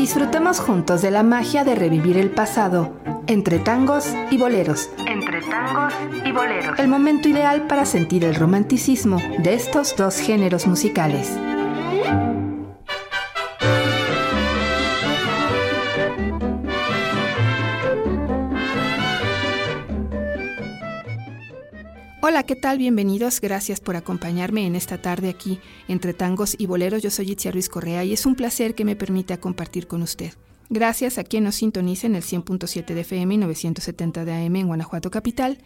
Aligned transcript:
Disfrutemos 0.00 0.60
juntos 0.60 1.02
de 1.02 1.10
la 1.10 1.22
magia 1.22 1.62
de 1.62 1.74
revivir 1.74 2.16
el 2.16 2.30
pasado, 2.30 2.96
entre 3.26 3.58
tangos 3.58 4.06
y 4.30 4.38
boleros. 4.38 4.88
Entre 5.06 5.42
tangos 5.42 5.92
y 6.24 6.32
boleros. 6.32 6.78
El 6.78 6.88
momento 6.88 7.28
ideal 7.28 7.66
para 7.66 7.84
sentir 7.84 8.24
el 8.24 8.34
romanticismo 8.34 9.18
de 9.42 9.52
estos 9.52 9.94
dos 9.96 10.16
géneros 10.16 10.66
musicales. 10.66 11.36
Hola, 22.30 22.44
¿qué 22.44 22.54
tal? 22.54 22.78
Bienvenidos. 22.78 23.40
Gracias 23.40 23.80
por 23.80 23.96
acompañarme 23.96 24.64
en 24.64 24.76
esta 24.76 25.02
tarde 25.02 25.30
aquí 25.30 25.58
entre 25.88 26.14
tangos 26.14 26.54
y 26.56 26.66
boleros. 26.66 27.02
Yo 27.02 27.10
soy 27.10 27.32
Itzia 27.32 27.50
Ruiz 27.50 27.68
Correa 27.68 28.04
y 28.04 28.12
es 28.12 28.24
un 28.24 28.36
placer 28.36 28.76
que 28.76 28.84
me 28.84 28.94
permita 28.94 29.40
compartir 29.40 29.88
con 29.88 30.00
usted. 30.00 30.34
Gracias 30.68 31.18
a 31.18 31.24
quien 31.24 31.42
nos 31.42 31.56
sintoniza 31.56 32.06
en 32.06 32.14
el 32.14 32.22
100.7 32.22 32.94
de 32.94 33.00
FM 33.00 33.34
y 33.34 33.38
970 33.38 34.24
de 34.24 34.32
AM 34.32 34.54
en 34.54 34.68
Guanajuato 34.68 35.10
Capital, 35.10 35.58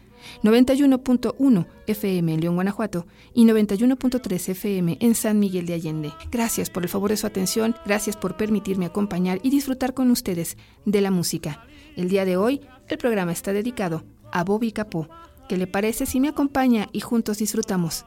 91.1 0.42 1.66
FM 1.86 2.32
en 2.32 2.40
León, 2.40 2.54
Guanajuato 2.54 3.06
y 3.34 3.44
91.3 3.44 4.48
FM 4.48 4.96
en 5.00 5.14
San 5.14 5.38
Miguel 5.38 5.66
de 5.66 5.74
Allende. 5.74 6.14
Gracias 6.32 6.70
por 6.70 6.82
el 6.82 6.88
favor 6.88 7.10
de 7.10 7.18
su 7.18 7.26
atención, 7.26 7.76
gracias 7.84 8.16
por 8.16 8.38
permitirme 8.38 8.86
acompañar 8.86 9.38
y 9.42 9.50
disfrutar 9.50 9.92
con 9.92 10.10
ustedes 10.10 10.56
de 10.86 11.02
la 11.02 11.10
música. 11.10 11.66
El 11.94 12.08
día 12.08 12.24
de 12.24 12.38
hoy, 12.38 12.62
el 12.88 12.96
programa 12.96 13.32
está 13.32 13.52
dedicado 13.52 14.02
a 14.32 14.44
Bobby 14.44 14.72
Capó, 14.72 15.10
¿Qué 15.48 15.58
le 15.58 15.66
parece 15.66 16.06
si 16.06 16.20
me 16.20 16.28
acompaña 16.28 16.88
y 16.92 17.00
juntos 17.00 17.38
disfrutamos? 17.38 18.06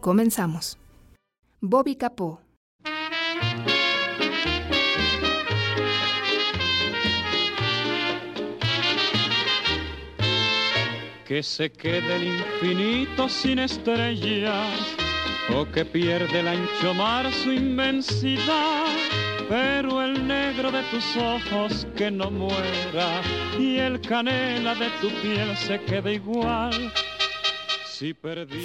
Comenzamos. 0.00 0.78
Bobby 1.60 1.96
Capó. 1.96 2.40
Que 11.26 11.42
se 11.42 11.70
quede 11.70 12.16
el 12.16 12.24
infinito 12.24 13.28
sin 13.28 13.58
estrellas 13.58 14.78
o 15.54 15.66
que 15.70 15.84
pierde 15.84 16.40
el 16.40 16.48
ancho 16.48 16.94
mar 16.94 17.30
su 17.32 17.52
inmensidad 17.52 18.86
pero 19.48 20.02
el 20.02 20.26
negro 20.26 20.70
de 20.70 20.82
tus 20.90 21.16
ojos 21.16 21.86
que 21.96 22.10
no 22.10 22.30
muera 22.30 23.22
y 23.58 23.76
el 23.76 24.00
canela 24.00 24.74
de 24.74 24.88
tu 25.00 25.08
piel 25.22 25.56
se 25.56 25.80
quede 25.80 26.14
igual. 26.14 26.92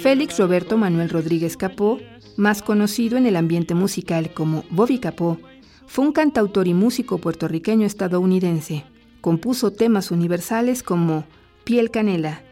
Félix 0.02 0.38
Roberto 0.38 0.76
Manuel 0.76 1.10
Rodríguez 1.10 1.56
Capó, 1.56 1.98
más 2.36 2.62
conocido 2.62 3.16
en 3.16 3.26
el 3.26 3.34
ambiente 3.34 3.74
musical 3.74 4.32
como 4.32 4.64
Bobby 4.70 4.98
Capó, 4.98 5.38
fue 5.86 6.04
un 6.04 6.12
cantautor 6.12 6.68
y 6.68 6.74
músico 6.74 7.18
puertorriqueño 7.18 7.86
estadounidense. 7.86 8.84
Compuso 9.20 9.72
temas 9.72 10.10
universales 10.10 10.82
como 10.82 11.24
Piel 11.64 11.90
Canela. 11.90 12.42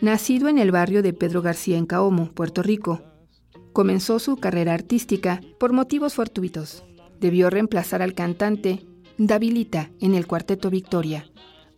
Nacido 0.00 0.48
en 0.48 0.58
el 0.58 0.70
barrio 0.70 1.02
de 1.02 1.12
Pedro 1.12 1.42
García 1.42 1.78
en 1.78 1.86
Caomo, 1.86 2.30
Puerto 2.32 2.62
Rico, 2.62 3.02
comenzó 3.72 4.18
su 4.18 4.36
carrera 4.36 4.74
artística 4.74 5.40
por 5.58 5.72
motivos 5.72 6.14
fortuitos 6.14 6.84
debió 7.22 7.48
reemplazar 7.48 8.02
al 8.02 8.14
cantante 8.14 8.84
Davilita 9.16 9.90
en 10.00 10.14
el 10.14 10.26
cuarteto 10.26 10.68
Victoria. 10.68 11.30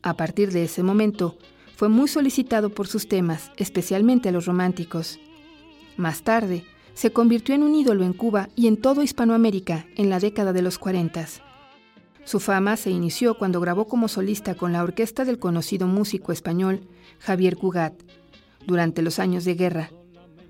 A 0.03 0.15
partir 0.15 0.51
de 0.51 0.65
ese 0.65 0.83
momento, 0.83 1.37
fue 1.77 1.89
muy 1.89 2.09
solicitado 2.09 2.71
por 2.71 2.89
sus 2.89 3.09
temas, 3.09 3.53
especialmente 3.57 4.33
los 4.33 4.47
románticos. 4.47 5.21
Más 5.97 6.23
tarde, 6.23 6.65
se 6.95 7.13
convirtió 7.13 7.55
en 7.55 7.63
un 7.63 7.75
ídolo 7.75 8.05
en 8.05 8.15
Cuba 8.15 8.49
y 8.57 8.69
en 8.69 8.79
todo 8.79 9.03
Hispanoamérica 9.03 9.87
en 9.97 10.09
la 10.09 10.19
década 10.19 10.53
de 10.53 10.63
los 10.63 10.79
40. 10.79 11.27
Su 12.25 12.41
fama 12.41 12.77
se 12.77 12.91
inició 12.91 13.37
cuando 13.37 13.61
grabó 13.61 13.87
como 13.87 14.09
solista 14.09 14.55
con 14.55 14.73
la 14.73 14.83
orquesta 14.83 15.27
del 15.27 15.39
conocido 15.39 15.87
músico 15.87 16.33
español 16.33 16.89
Javier 17.19 17.57
Cugat 17.57 17.95
durante 18.67 19.03
los 19.03 19.19
años 19.19 19.45
de 19.45 19.55
guerra, 19.55 19.91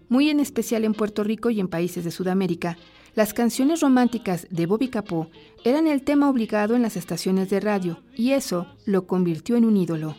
muy 0.09 0.31
en 0.31 0.39
especial 0.39 0.85
en 0.85 0.95
Puerto 0.95 1.25
Rico 1.25 1.51
y 1.51 1.59
en 1.59 1.67
países 1.67 2.05
de 2.05 2.13
Sudamérica, 2.13 2.79
las 3.15 3.33
canciones 3.33 3.81
románticas 3.81 4.47
de 4.51 4.67
Bobby 4.67 4.89
Capó 4.89 5.31
eran 5.63 5.87
el 5.87 6.03
tema 6.03 6.29
obligado 6.29 6.75
en 6.75 6.83
las 6.83 6.97
estaciones 6.97 7.49
de 7.49 7.61
radio 7.61 8.01
y 8.17 8.33
eso 8.33 8.67
lo 8.87 9.07
convirtió 9.07 9.57
en 9.57 9.65
un 9.65 9.77
ídolo. 9.77 10.17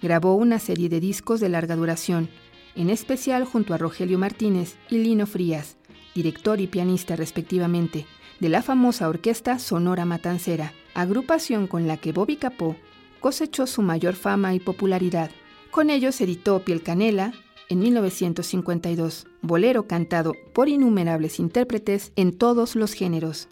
Grabó 0.00 0.34
una 0.34 0.58
serie 0.58 0.88
de 0.88 0.98
discos 0.98 1.38
de 1.38 1.48
larga 1.48 1.76
duración, 1.76 2.28
en 2.74 2.90
especial 2.90 3.44
junto 3.44 3.74
a 3.74 3.78
Rogelio 3.78 4.18
Martínez 4.18 4.76
y 4.90 4.98
Lino 4.98 5.26
Frías, 5.26 5.76
director 6.16 6.60
y 6.60 6.66
pianista 6.66 7.14
respectivamente, 7.14 8.06
de 8.40 8.48
la 8.48 8.62
famosa 8.62 9.08
orquesta 9.08 9.60
Sonora 9.60 10.04
Matancera, 10.04 10.72
agrupación 10.94 11.68
con 11.68 11.86
la 11.86 11.96
que 11.96 12.10
Bobby 12.10 12.36
Capó 12.36 12.74
cosechó 13.20 13.68
su 13.68 13.82
mayor 13.82 14.14
fama 14.14 14.52
y 14.52 14.58
popularidad. 14.58 15.30
Con 15.70 15.90
ellos 15.90 16.20
editó 16.20 16.64
Piel 16.64 16.82
Canela, 16.82 17.34
en 17.72 17.78
1952, 17.78 19.26
bolero 19.40 19.86
cantado 19.86 20.34
por 20.52 20.68
innumerables 20.68 21.40
intérpretes 21.40 22.12
en 22.16 22.36
todos 22.36 22.76
los 22.76 22.92
géneros. 22.92 23.48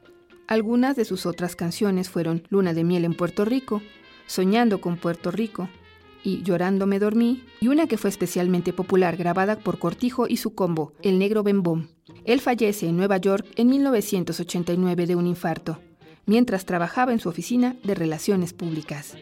Algunas 0.46 0.94
de 0.94 1.06
sus 1.06 1.24
otras 1.24 1.56
canciones 1.56 2.10
fueron 2.10 2.42
Luna 2.50 2.74
de 2.74 2.84
miel 2.84 3.06
en 3.06 3.14
Puerto 3.14 3.46
Rico, 3.46 3.80
Soñando 4.26 4.80
con 4.82 4.98
Puerto 4.98 5.30
Rico 5.30 5.70
y 6.22 6.42
Llorando 6.42 6.86
me 6.86 6.98
dormí, 6.98 7.44
y 7.60 7.68
una 7.68 7.86
que 7.86 7.96
fue 7.96 8.10
especialmente 8.10 8.74
popular 8.74 9.16
grabada 9.16 9.58
por 9.58 9.78
Cortijo 9.78 10.28
y 10.28 10.36
su 10.36 10.54
combo, 10.54 10.92
El 11.00 11.18
Negro 11.18 11.42
Bembom. 11.42 11.86
Él 12.26 12.42
fallece 12.42 12.88
en 12.88 12.98
Nueva 12.98 13.16
York 13.16 13.46
en 13.56 13.68
1989 13.68 15.06
de 15.06 15.16
un 15.16 15.26
infarto, 15.26 15.80
mientras 16.26 16.66
trabajaba 16.66 17.12
en 17.12 17.20
su 17.20 17.30
oficina 17.30 17.76
de 17.84 17.94
relaciones 17.94 18.52
públicas. 18.52 19.16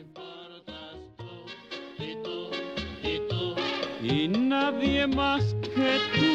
Y 4.08 4.28
nadie 4.28 5.06
más 5.06 5.54
que 5.74 5.98
tú. 6.16 6.32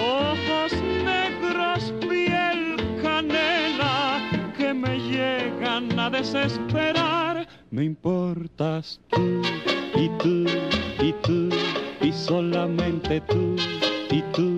Ojos 0.00 0.72
negros, 1.04 1.92
piel 2.00 2.76
canela, 3.02 4.20
que 4.56 4.72
me 4.72 4.98
llegan 4.98 5.98
a 5.98 6.10
desesperar. 6.10 7.46
Me 7.70 7.84
importas 7.84 9.00
tú 9.08 9.42
y 9.94 10.08
tú 10.18 10.44
y 11.00 11.12
tú 11.22 11.48
y 12.00 12.12
solamente 12.12 13.20
tú 13.22 13.56
y 14.10 14.22
tú 14.32 14.57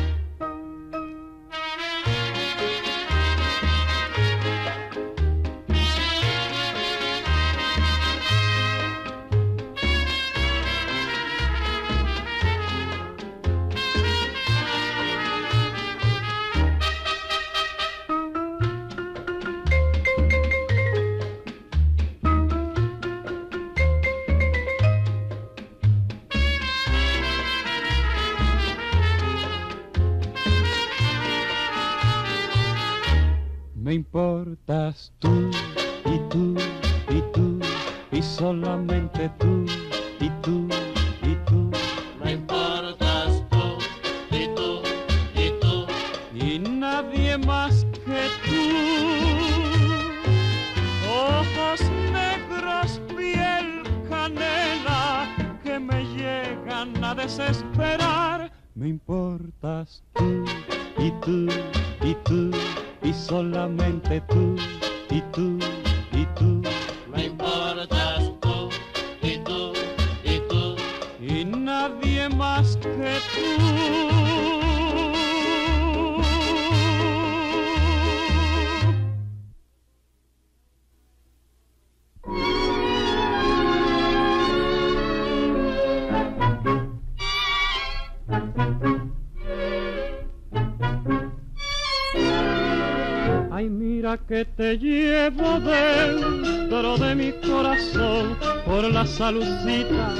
Por 98.71 98.89
la 98.89 99.05
salucita 99.05 100.15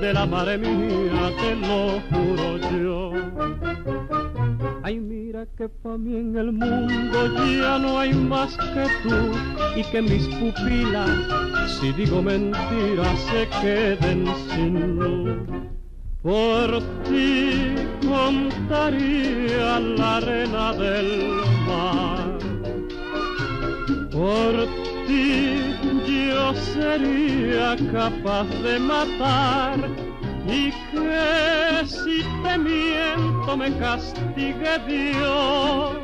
de 0.00 0.12
la 0.12 0.26
madre 0.26 0.58
mía, 0.58 1.30
te 1.40 1.54
lo 1.54 2.00
juro 2.10 2.46
yo. 2.82 3.12
Ay, 4.82 4.98
mira 4.98 5.46
que 5.56 5.68
pa' 5.68 5.96
mí 5.96 6.16
en 6.16 6.36
el 6.36 6.50
mundo 6.50 7.18
ya 7.62 7.78
no 7.78 7.96
hay 8.00 8.12
más 8.12 8.56
que 8.56 8.86
tú 9.04 9.16
y 9.76 9.84
que 9.84 10.02
mis 10.02 10.26
pupilas, 10.38 11.08
si 11.76 11.92
digo 11.92 12.20
mentiras, 12.20 13.16
se 13.30 13.48
queden 13.62 14.26
sin 14.48 14.96
luz. 14.98 15.38
Por 16.20 16.82
ti 17.04 17.74
contaría 18.08 19.78
la 19.78 20.16
arena 20.16 20.72
del 20.72 21.10
mar. 21.68 22.38
Por 24.10 24.52
ti 25.06 25.73
yo 26.44 26.54
sería 26.54 27.76
capaz 27.92 28.44
de 28.62 28.78
matar 28.78 29.78
y 30.46 30.70
que 30.90 31.86
si 31.86 32.22
te 32.42 32.58
miento 32.58 33.56
me 33.56 33.70
castigue 33.78 34.78
Dios. 34.86 35.96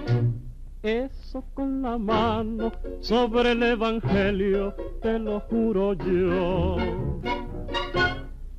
Eso 0.83 1.45
con 1.55 1.83
la 1.83 1.99
mano 1.99 2.73
sobre 3.01 3.53
el 3.53 3.63
Evangelio 3.63 4.75
te 5.03 5.19
lo 5.19 5.41
juro 5.41 5.93
yo. 5.93 6.77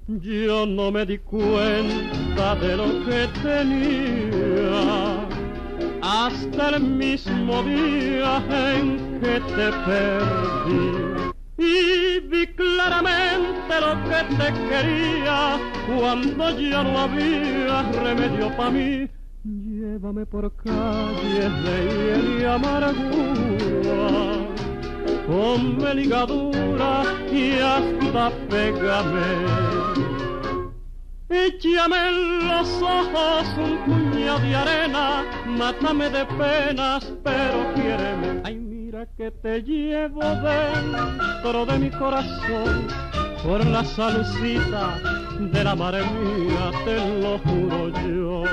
Yo 0.08 0.66
no 0.66 0.92
me 0.92 1.06
di 1.06 1.18
cuenta 1.18 2.56
de 2.56 2.78
lo 2.78 3.06
que 3.06 3.28
tenía 3.42 5.28
hasta 6.02 6.76
el 6.76 6.84
mismo 6.84 7.64
día 7.64 8.44
en 8.76 9.20
que 9.20 9.40
te 9.40 9.72
perdí. 9.86 11.11
Y 11.64 12.20
vi 12.22 12.48
claramente 12.56 13.74
lo 13.80 13.94
que 14.10 14.36
te 14.36 14.48
quería 14.68 15.60
cuando 15.86 16.60
ya 16.60 16.82
no 16.82 16.98
había 16.98 17.84
remedio 18.04 18.58
para 18.58 18.72
mí. 18.72 19.08
Llévame 19.44 20.26
por 20.26 20.52
calles 20.56 21.54
de 21.64 21.76
hiel 21.86 22.42
y 22.42 22.46
amargura, 22.46 24.10
ponme 25.28 25.94
ligadura 25.94 27.04
y 27.32 27.54
hasta 27.60 28.32
pégame. 28.50 29.30
Échame 31.30 32.10
en 32.10 32.48
los 32.48 32.70
ojos 32.82 33.48
un 33.58 33.78
puñado 33.86 34.40
de 34.40 34.56
arena, 34.56 35.24
mátame 35.46 36.10
de 36.10 36.26
penas, 36.26 37.14
pero 37.24 37.72
quiéreme. 37.76 38.61
Que 39.18 39.32
te 39.32 39.64
llevo 39.64 40.22
dentro 40.22 41.66
de 41.66 41.80
mi 41.80 41.90
corazón, 41.90 42.86
por 43.44 43.66
la 43.66 43.84
salucita 43.84 45.00
de 45.40 45.64
la 45.64 45.76
madre 45.76 46.04
mía, 46.04 46.70
te 46.86 46.98
lo 47.20 47.40
juro 47.40 47.90
yo. 48.06 48.44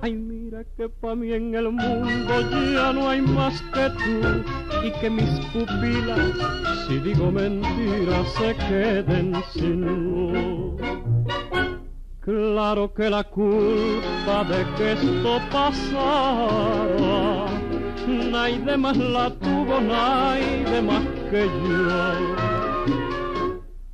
Ay, 0.00 0.14
mira 0.14 0.64
que 0.78 0.88
pa' 0.88 1.14
mí 1.14 1.30
en 1.30 1.54
el 1.54 1.72
mundo 1.72 2.40
ya 2.72 2.90
no 2.94 3.10
hay 3.10 3.20
más 3.20 3.60
que 3.74 3.90
tú 3.90 4.42
y 4.82 4.90
que 4.98 5.10
mis 5.10 5.28
pupilas, 5.52 6.32
si 6.88 6.98
digo 6.98 7.30
mentiras, 7.30 8.26
se 8.32 8.56
queden 8.66 9.34
sin 9.52 9.84
luz. 9.84 10.80
Claro 12.20 12.94
que 12.94 13.10
la 13.10 13.24
culpa 13.24 14.42
de 14.44 14.64
que 14.76 14.92
esto 14.92 15.38
pasara, 15.52 17.55
nadie 18.06 18.76
más 18.76 18.96
la 18.96 19.30
tuvo, 19.30 19.80
nadie 19.80 20.82
más 20.82 21.04
que 21.30 21.46
yo. 21.46 22.36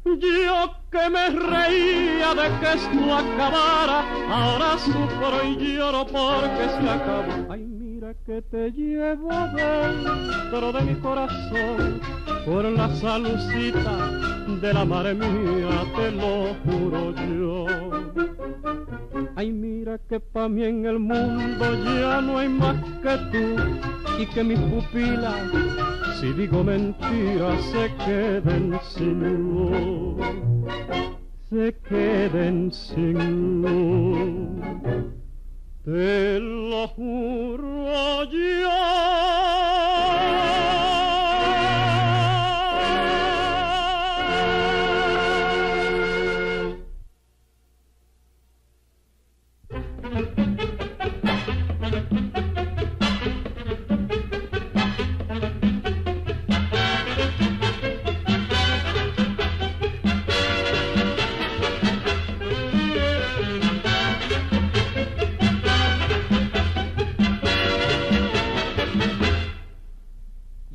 Yo 0.05 0.71
que 0.91 1.09
me 1.09 1.31
reía 1.31 2.35
de 2.35 2.61
que 2.61 2.73
esto 2.75 3.15
acabara, 3.15 4.05
ahora 4.31 4.79
sufro 4.79 5.43
y 5.45 5.77
lloro 5.77 6.05
porque 6.07 6.69
se 6.69 6.91
acabó. 6.91 7.53
Ay, 7.53 7.65
mira 7.65 8.13
que 8.27 8.43
te 8.43 8.71
llevo 8.73 9.31
dentro 9.55 10.73
de 10.73 10.81
mi 10.83 10.95
corazón, 11.01 12.01
por 12.45 12.65
la 12.65 12.95
salucita 12.97 14.11
de 14.61 14.73
la 14.75 14.85
madre 14.85 15.15
mía, 15.15 15.85
te 15.97 16.11
lo 16.13 16.55
juro 16.65 17.15
yo. 17.15 17.67
Ay, 19.35 19.51
mira 19.51 19.99
que 20.09 20.21
pa' 20.21 20.47
mí 20.47 20.63
en 20.63 20.85
el 20.85 20.99
mundo 20.99 21.65
ya 21.85 22.21
no 22.21 22.37
hay 22.39 22.49
más 22.51 22.77
que 23.03 23.17
tú 23.33 23.57
y 24.21 24.27
que 24.27 24.45
mis 24.45 24.59
pupilas, 24.59 25.51
si 26.21 26.33
digo 26.35 26.63
mentiras, 26.63 27.65
se 27.73 27.91
queden 28.05 28.79
sin 28.83 29.19
luz, 29.49 30.21
se 31.49 31.75
queden 31.89 32.71
sin 32.71 33.63
luz. 33.63 34.63
Te 35.85 36.39
lo 36.39 36.89
juro 36.89 38.25
yo. 38.25 38.69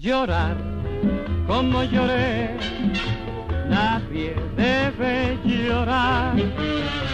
Llorar 0.08 0.56
como 1.46 1.84
lloré 1.84 2.56
nadie 3.68 4.36
debe 4.56 5.38
llorar. 5.44 6.34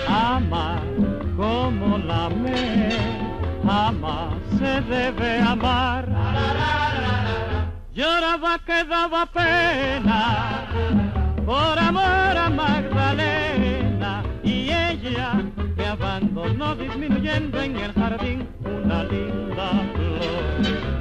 Amar 0.07 0.83
como 1.35 1.97
la 1.97 2.29
me, 2.29 2.89
jamás 3.65 4.33
se 4.59 4.81
debe 4.81 5.41
amar. 5.41 6.07
Lloraba 7.95 8.59
que 8.67 8.83
daba 8.83 9.25
pena 9.25 10.67
por 11.45 11.79
amor 11.79 12.37
a 12.45 12.49
Magdalena 12.49 14.23
y 14.43 14.69
ella 14.69 15.33
me 15.77 15.85
abandonó 15.87 16.75
disminuyendo 16.75 17.59
en 17.59 17.75
el 17.77 17.93
jardín 17.93 18.47
una 18.63 19.03
linda 19.03 19.69
flor. 19.95 20.92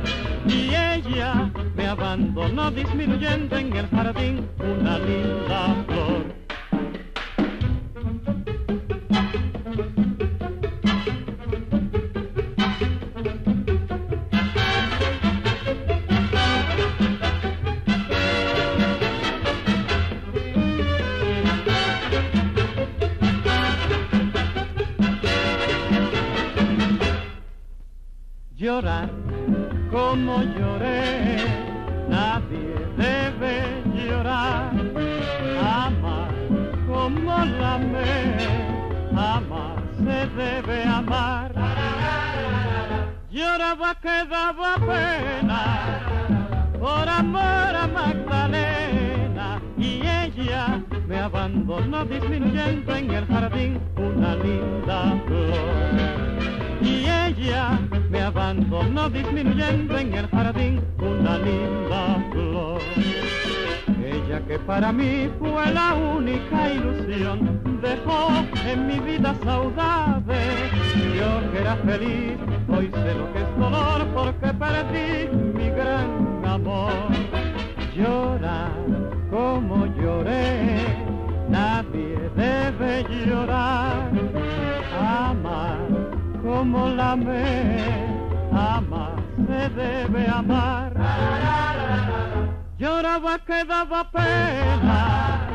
Abandonó 2.03 2.69
disminuyendo 2.73 3.57
en 3.57 3.77
el 3.77 3.87
jardín 3.87 4.49
una 4.59 4.99
linda 4.99 5.85
flor. 5.87 6.35
llorar 28.57 29.11
como 29.91 30.43
lloré, 30.43 31.72
nadie 32.33 32.75
debe 32.97 33.55
llorar, 33.95 34.73
amar 35.85 36.33
como 36.87 37.45
la 37.61 37.79
me, 37.79 38.11
jamás 39.15 39.79
se 39.99 40.19
debe 40.37 40.85
amar. 40.85 41.53
Lloraba 43.31 43.95
que 44.03 44.17
daba 44.31 44.75
pena 44.89 45.63
por 46.81 47.09
amor 47.09 47.73
a 47.83 47.87
Magdalena 47.99 49.61
y 49.79 50.01
ella 50.25 50.83
me 51.09 51.19
abandonó 51.19 52.05
disminuyendo 52.05 52.95
en 52.95 53.11
el 53.11 53.27
jardín 53.27 53.81
una 53.97 54.35
linda 54.37 55.01
flor 55.27 56.23
y 57.43 57.49
ella 57.49 57.79
me 58.11 58.21
abandonó 58.21 59.09
disminuyendo 59.11 59.99
en 59.99 60.15
el 60.15 60.29
jardín 60.29 60.81
una 60.99 61.39
linda 61.39 62.25
flor. 62.31 62.81
Ella 64.05 64.41
que 64.47 64.59
para 64.61 64.93
mí 64.93 65.31
fue 65.39 65.73
la 65.73 65.95
única 65.95 66.73
ilusión, 66.73 67.81
dejó 67.83 68.29
en 68.67 68.87
mi 68.87 69.01
vida 69.01 69.35
saudade. 69.45 70.71
Yo 71.17 71.53
que 71.53 71.59
era 71.59 71.77
feliz, 71.77 72.39
hoy 72.69 72.91
sé 72.93 73.15
lo 73.15 73.33
que 73.33 73.41
es 73.41 73.59
dolor 73.59 74.07
porque 74.15 74.55
perdí 74.55 75.29
mi 75.55 75.69
gran 75.71 76.45
amor. 76.47 76.93
Llorar 77.97 78.73
como 79.31 79.87
lloré, 79.97 80.87
nadie 81.49 82.31
debe 82.37 83.05
llorar. 83.27 84.11
Amar 85.01 85.62
como 86.63 86.91
la 86.91 87.17
me 87.17 88.07
ama, 88.53 89.17
se 89.49 89.69
debe 89.71 90.29
amar. 90.29 90.93
Lloraba 92.79 93.41
que 93.41 93.65
daba 93.65 94.09
pena 94.13 95.49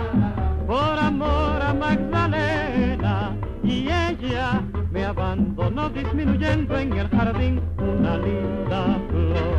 por 0.68 1.00
amor 1.00 1.62
a 1.62 1.74
Magdalena 1.74 3.38
y 3.64 3.88
ella 3.88 4.62
me 4.92 5.06
abandonó 5.06 5.88
disminuyendo 5.92 6.78
en 6.78 6.92
el 6.92 7.08
jardín 7.08 7.62
una 7.78 8.18
linda 8.18 9.00
flor. 9.10 9.58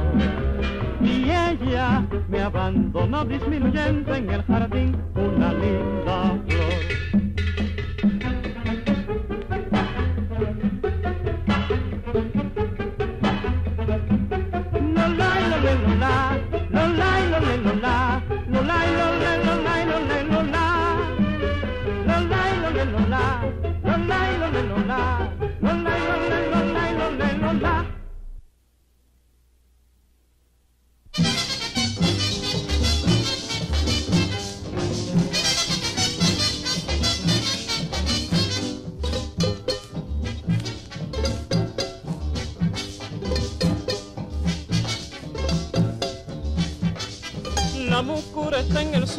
Y 1.01 1.31
ella 1.31 2.05
me 2.29 2.43
abandonó 2.43 3.25
disminuyendo 3.25 4.15
en 4.15 4.29
el 4.29 4.43
jardín 4.43 5.03
una 5.15 5.55
linda 5.55 6.19
flor. 6.35 6.38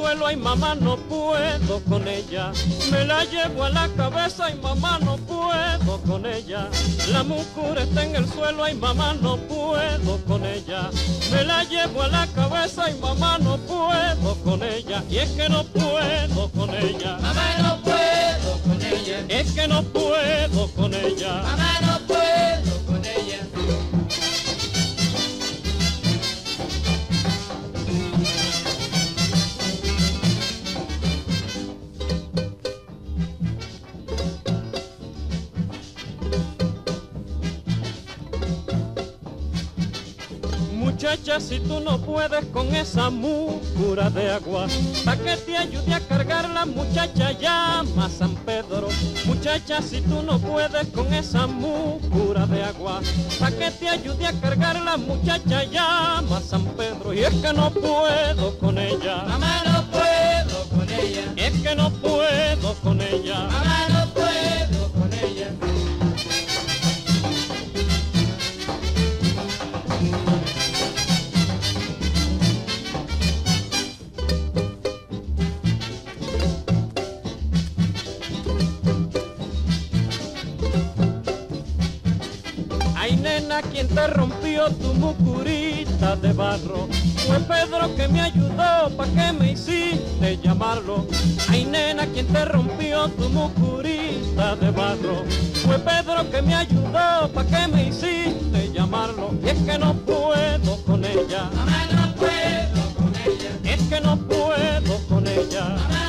Ay 0.07 0.35
mamá 0.35 0.75
no 0.75 0.97
puedo 0.97 1.79
con 1.89 2.07
ella, 2.07 2.51
me 2.91 3.05
la 3.05 3.23
llevo 3.25 3.63
a 3.63 3.69
la 3.69 3.87
cabeza 3.95 4.49
y 4.49 4.55
mamá 4.55 4.99
no 4.99 5.17
puedo 5.17 6.01
con 6.01 6.25
ella, 6.25 6.67
la 7.11 7.23
mucura 7.23 7.83
está 7.83 8.03
en 8.05 8.15
el 8.15 8.27
suelo 8.27 8.63
ay 8.63 8.75
mamá 8.75 9.13
no 9.21 9.37
puedo 9.37 10.17
con 10.25 10.45
ella, 10.45 10.89
me 11.31 11.43
la 11.43 11.63
llevo 11.63 12.03
a 12.03 12.07
la 12.07 12.27
cabeza 12.27 12.89
y 12.89 12.93
mamá 12.99 13.37
no 13.39 13.57
puedo 13.57 14.35
con 14.43 14.63
ella, 14.63 15.03
y 15.09 15.17
es 15.17 15.29
que 15.31 15.49
no 15.49 15.63
puedo 15.63 16.49
con 16.49 16.69
ella, 16.75 17.17
mamá 17.21 17.57
no 17.61 17.81
puedo 17.81 18.57
con 18.63 18.81
ella, 18.81 19.25
es 19.27 19.51
que 19.51 19.67
no 19.67 19.83
puedo 19.83 20.67
con 20.75 20.93
ella, 20.93 21.41
mamá 21.43 21.79
no 21.81 21.99
puedo 22.07 22.68
Muchacha, 41.09 41.39
si 41.39 41.59
tú 41.61 41.79
no 41.79 41.97
puedes 41.97 42.45
con 42.53 42.67
esa 42.75 43.09
mucura 43.09 44.11
de 44.11 44.29
agua, 44.29 44.67
pa' 45.03 45.17
que 45.17 45.35
te 45.37 45.57
ayude 45.57 45.91
a 45.91 45.99
cargar 46.01 46.47
la 46.51 46.67
muchacha 46.67 47.31
llama 47.31 48.05
a 48.05 48.09
San 48.09 48.35
Pedro. 48.45 48.89
Muchacha, 49.25 49.81
si 49.81 50.01
tú 50.01 50.21
no 50.21 50.37
puedes 50.37 50.87
con 50.89 51.11
esa 51.11 51.47
mucura 51.47 52.45
de 52.45 52.61
agua, 52.63 53.01
pa' 53.39 53.49
que 53.49 53.71
te 53.71 53.89
ayude 53.89 54.27
a 54.27 54.33
cargar 54.33 54.79
la 54.83 54.97
muchacha 54.97 55.63
llama 55.63 56.37
a 56.37 56.41
San 56.41 56.65
Pedro. 56.77 57.11
Y 57.11 57.23
es 57.23 57.33
que 57.33 57.53
no 57.53 57.71
puedo 57.71 58.59
con 58.59 58.77
ella. 58.77 59.23
Mamá, 59.27 59.63
no 59.65 59.89
puedo 59.89 60.63
con 60.69 60.87
ella. 60.91 61.23
Es 61.35 61.53
que 61.59 61.75
no 61.75 61.89
puedo 61.89 62.75
con 62.83 63.01
ella. 63.01 63.47
Mamá, 63.47 63.68
tu 84.81 84.93
mucurita 84.93 86.15
de 86.15 86.33
barro. 86.33 86.87
Fue 87.27 87.39
Pedro 87.39 87.95
que 87.95 88.07
me 88.07 88.21
ayudó, 88.21 88.89
¿pa' 88.95 89.05
que 89.05 89.33
me 89.33 89.51
hiciste 89.51 90.39
llamarlo? 90.43 91.05
Ay 91.47 91.65
nena, 91.65 92.05
quien 92.07 92.27
te 92.27 92.45
rompió 92.45 93.07
tu 93.09 93.29
mucurita 93.29 94.55
de 94.55 94.71
barro. 94.71 95.23
Fue 95.65 95.77
Pedro 95.79 96.29
que 96.29 96.41
me 96.41 96.55
ayudó, 96.55 97.29
¿pa' 97.33 97.45
que 97.45 97.67
me 97.67 97.89
hiciste 97.89 98.71
llamarlo? 98.73 99.31
Y 99.43 99.49
es 99.49 99.57
que 99.63 99.77
no 99.77 99.93
puedo 99.93 100.77
con 100.85 101.03
ella. 101.05 101.49
Mamá, 101.55 101.87
no 101.91 102.15
puedo 102.15 102.93
con 102.95 103.13
ella. 103.15 103.51
Es 103.63 103.81
que 103.83 104.01
no 104.01 104.17
puedo 104.17 105.07
con 105.07 105.27
ella. 105.27 106.08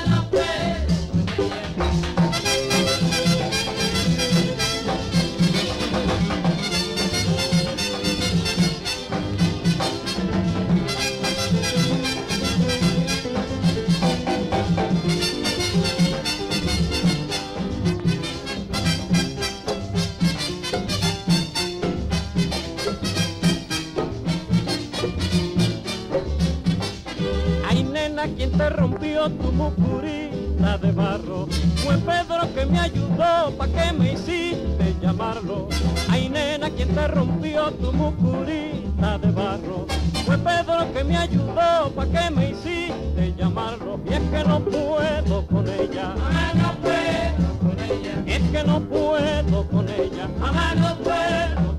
Te 28.60 28.68
rompió 28.68 29.30
tu 29.30 29.52
mucurita 29.52 30.76
de 30.76 30.92
barro? 30.92 31.46
Fue 31.76 31.96
Pedro 31.96 32.54
que 32.54 32.66
me 32.66 32.78
ayudó, 32.78 33.50
¿pa' 33.56 33.68
qué 33.68 33.92
me 33.98 34.12
hiciste 34.12 34.94
llamarlo? 35.00 35.68
Ay, 36.10 36.28
nena, 36.28 36.68
¿quién 36.68 36.94
te 36.94 37.08
rompió 37.08 37.70
tu 37.72 37.90
mucurita 37.90 39.16
de 39.16 39.30
barro? 39.30 39.86
Fue 40.26 40.36
Pedro 40.36 40.92
que 40.92 41.04
me 41.04 41.16
ayudó, 41.16 41.90
¿pa' 41.96 42.06
qué 42.06 42.30
me 42.30 42.50
hiciste 42.50 43.34
llamarlo? 43.38 43.98
Y 44.04 44.12
es 44.12 44.24
que 44.32 44.44
no 44.44 44.60
puedo 44.60 45.46
con 45.46 45.66
ella. 45.66 46.14
Mamá, 46.18 46.52
no 46.62 46.70
puedo 46.84 47.48
con 47.62 47.76
ella. 47.90 48.14
Es 48.26 48.42
que 48.50 48.64
no 48.64 48.80
puedo 48.80 49.66
con 49.68 49.88
ella. 49.88 50.28
Mamá, 50.38 50.74
no 50.74 50.96
puedo 50.96 51.69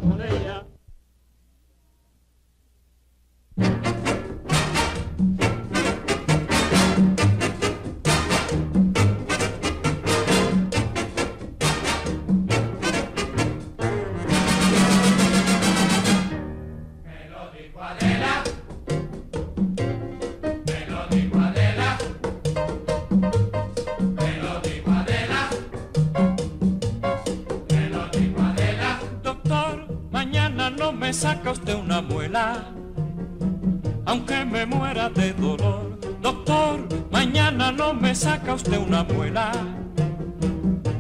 me 38.12 38.16
saca 38.16 38.56
usted 38.56 38.78
una 38.78 39.06
muela, 39.06 39.54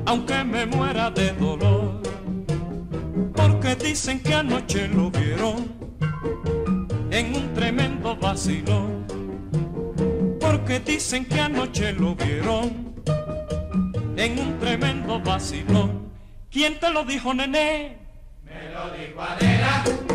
aunque 0.05 0.45
me 0.45 0.65
muera 0.65 1.11
de 1.11 1.33
dolor. 1.33 2.01
Porque 3.35 3.75
dicen 3.75 4.21
que 4.23 4.33
anoche 4.33 4.87
lo 4.87 5.11
vieron 5.11 5.57
en 7.11 7.35
un 7.35 7.53
tremendo 7.53 8.15
vacilón. 8.15 9.05
Porque 10.39 10.79
dicen 10.79 11.25
que 11.25 11.41
anoche 11.41 11.91
lo 11.91 12.15
vieron 12.15 12.95
en 14.15 14.39
un 14.39 14.57
tremendo 14.59 15.19
vacilón. 15.19 16.13
¿Quién 16.49 16.79
te 16.79 16.89
lo 16.91 17.03
dijo, 17.03 17.33
nené? 17.33 17.97
Me 18.45 18.69
lo 18.73 18.89
dijo 18.91 19.21
Adela. 19.21 20.10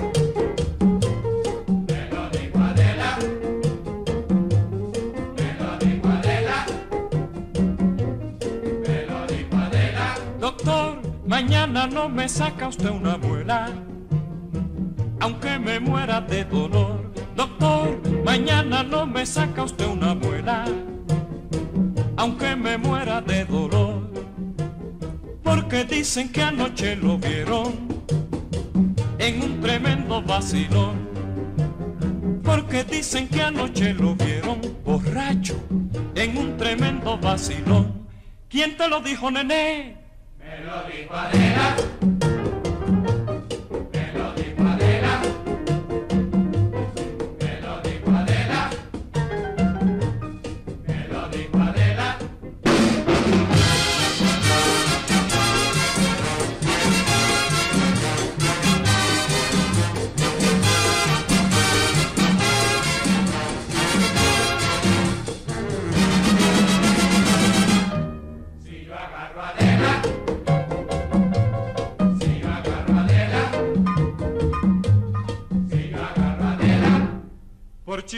Mañana 11.37 11.87
no 11.87 12.09
me 12.09 12.27
saca 12.31 12.69
usted 12.69 12.89
una 12.89 13.19
muela, 13.19 13.69
aunque 15.21 15.59
me 15.59 15.79
muera 15.79 16.19
de 16.19 16.47
dolor. 16.47 17.13
Doctor, 17.35 18.01
mañana 18.25 18.83
no 18.83 19.05
me 19.05 19.27
saca 19.27 19.65
usted 19.65 19.87
una 19.87 20.15
muela, 20.15 20.65
aunque 22.17 22.57
me 22.57 22.79
muera 22.79 23.21
de 23.21 23.45
dolor. 23.45 24.11
Porque 25.43 25.85
dicen 25.85 26.31
que 26.31 26.41
anoche 26.41 26.97
lo 26.97 27.19
vieron 27.19 27.75
en 29.19 29.43
un 29.43 29.61
tremendo 29.61 30.23
vacilón. 30.23 30.97
Porque 32.43 32.83
dicen 32.85 33.29
que 33.29 33.43
anoche 33.43 33.93
lo 33.93 34.15
vieron 34.15 34.59
borracho 34.87 35.57
en 36.15 36.39
un 36.39 36.57
tremendo 36.57 37.19
vacilón. 37.19 38.07
¿Quién 38.49 38.75
te 38.79 38.89
lo 38.89 39.03
dijo, 39.03 39.31
nené? 39.31 40.06
Me 41.09 41.96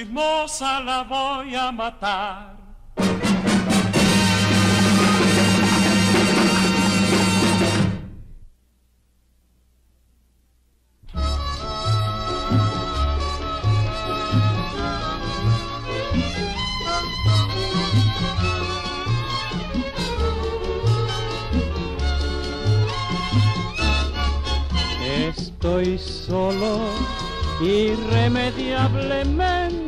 Chismosa 0.08 0.80
la 0.80 1.02
voy 1.02 1.54
a 1.54 1.70
matar. 1.70 2.56
Estoy 25.28 25.98
solo, 25.98 26.78
irremediablemente 27.60 29.87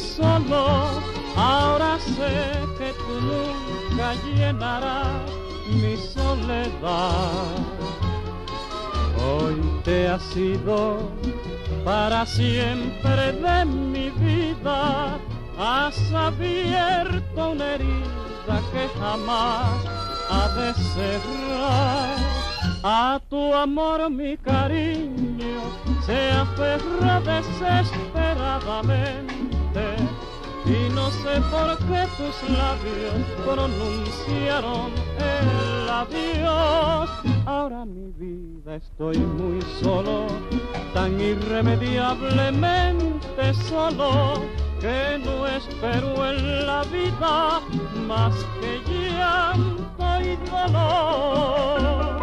solo. 0.00 0.88
Ahora 1.36 2.00
sé 2.00 2.58
que 2.78 2.92
tú 2.92 3.20
nunca 3.20 4.14
llenarás 4.34 5.30
mi 5.68 5.96
soledad. 5.96 7.56
Hoy 9.22 9.54
te 9.84 10.08
has 10.08 10.36
ido 10.36 11.12
para 11.84 12.26
siempre 12.26 13.32
de 13.32 13.64
mi 13.64 14.10
vida. 14.10 15.16
Has 15.58 16.12
abierto 16.12 17.50
una 17.50 17.74
herida 17.74 18.60
que 18.72 18.88
jamás 18.98 19.84
ha 20.30 20.48
de 20.56 20.74
cerrar. 20.74 22.16
A 22.82 23.20
tu 23.28 23.54
amor 23.54 24.08
mi 24.10 24.38
cariño 24.38 25.60
se 26.06 26.30
aferra 26.30 27.20
desesperadamente 27.20 29.49
y 30.66 30.88
no 30.92 31.10
sé 31.10 31.40
por 31.50 31.78
qué 31.78 32.06
tus 32.16 32.42
labios 32.50 33.24
pronunciaron 33.44 34.92
el 35.18 35.88
adiós. 35.88 37.10
Ahora 37.46 37.84
mi 37.84 38.12
vida 38.12 38.76
estoy 38.76 39.18
muy 39.18 39.60
solo, 39.82 40.28
tan 40.94 41.20
irremediablemente 41.20 43.52
solo 43.68 44.40
que 44.80 45.18
no 45.24 45.44
espero 45.46 46.30
en 46.30 46.66
la 46.66 46.84
vida 46.84 47.60
más 48.06 48.34
que 48.60 48.80
llanto 48.88 50.20
y 50.20 50.36
dolor. 50.50 52.20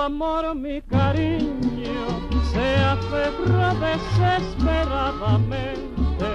Amor 0.00 0.54
mi 0.54 0.80
cariño 0.82 2.06
se 2.52 2.76
aferra 2.76 3.74
desesperadamente 3.74 6.26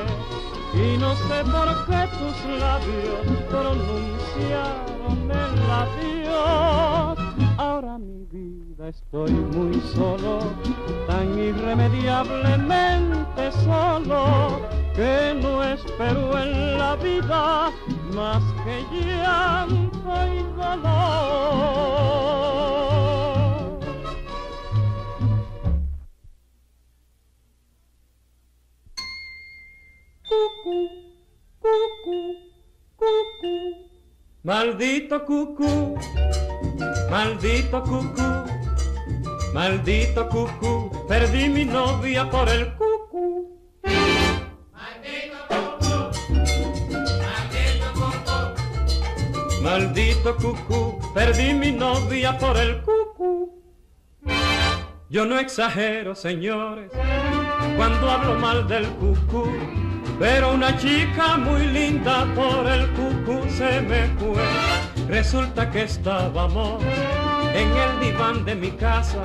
y 0.73 0.97
no 0.97 1.15
sé 1.15 1.45
por 1.45 1.85
qué 1.85 2.09
tus 2.17 2.45
labios 2.59 3.25
pronunciaron 3.49 5.31
el 5.31 5.71
adiós. 5.81 7.17
Ahora 7.57 7.97
mi 7.97 8.25
vida 8.25 8.89
estoy 8.89 9.31
muy 9.31 9.79
solo, 9.95 10.39
tan 11.07 11.39
irremediablemente 11.39 13.53
solo, 13.63 14.59
que 14.95 15.33
no 15.41 15.63
espero 15.63 16.37
en 16.37 16.77
la 16.77 16.97
vida 16.97 17.71
más 18.13 18.43
que 18.63 18.85
llanto 18.91 20.11
y 20.33 20.43
dolor. 20.55 22.54
Maldito 34.43 35.23
cucú, 35.25 35.95
maldito 37.07 37.83
cucú, 37.83 38.29
maldito 39.53 40.27
cucú, 40.27 41.05
perdí 41.07 41.49
mi 41.49 41.65
novia 41.65 42.27
por 42.31 42.49
el 42.49 42.73
cucú. 42.73 43.59
Maldito 44.73 45.37
cucú, 45.49 45.97
maldito 47.21 47.87
cucú, 47.93 49.61
Maldito 49.61 50.35
cucú, 50.37 51.13
perdí 51.13 51.53
mi 51.53 51.71
novia 51.71 52.35
por 52.39 52.57
el 52.57 52.81
cucú. 52.81 53.61
Yo 55.09 55.25
no 55.25 55.37
exagero, 55.37 56.15
señores, 56.15 56.91
cuando 57.77 58.09
hablo 58.09 58.39
mal 58.39 58.67
del 58.67 58.87
cucú, 58.95 59.45
pero 60.19 60.53
una 60.53 60.77
chica 60.77 61.37
muy 61.37 61.67
linda 61.67 62.25
por 62.35 62.67
el 62.67 62.87
cucú 62.91 63.47
se 63.49 63.81
me 63.81 64.07
fue. 64.17 64.43
Resulta 65.07 65.69
que 65.69 65.83
estábamos 65.83 66.83
en 67.53 67.71
el 67.71 67.99
diván 67.99 68.45
de 68.45 68.55
mi 68.55 68.71
casa 68.71 69.23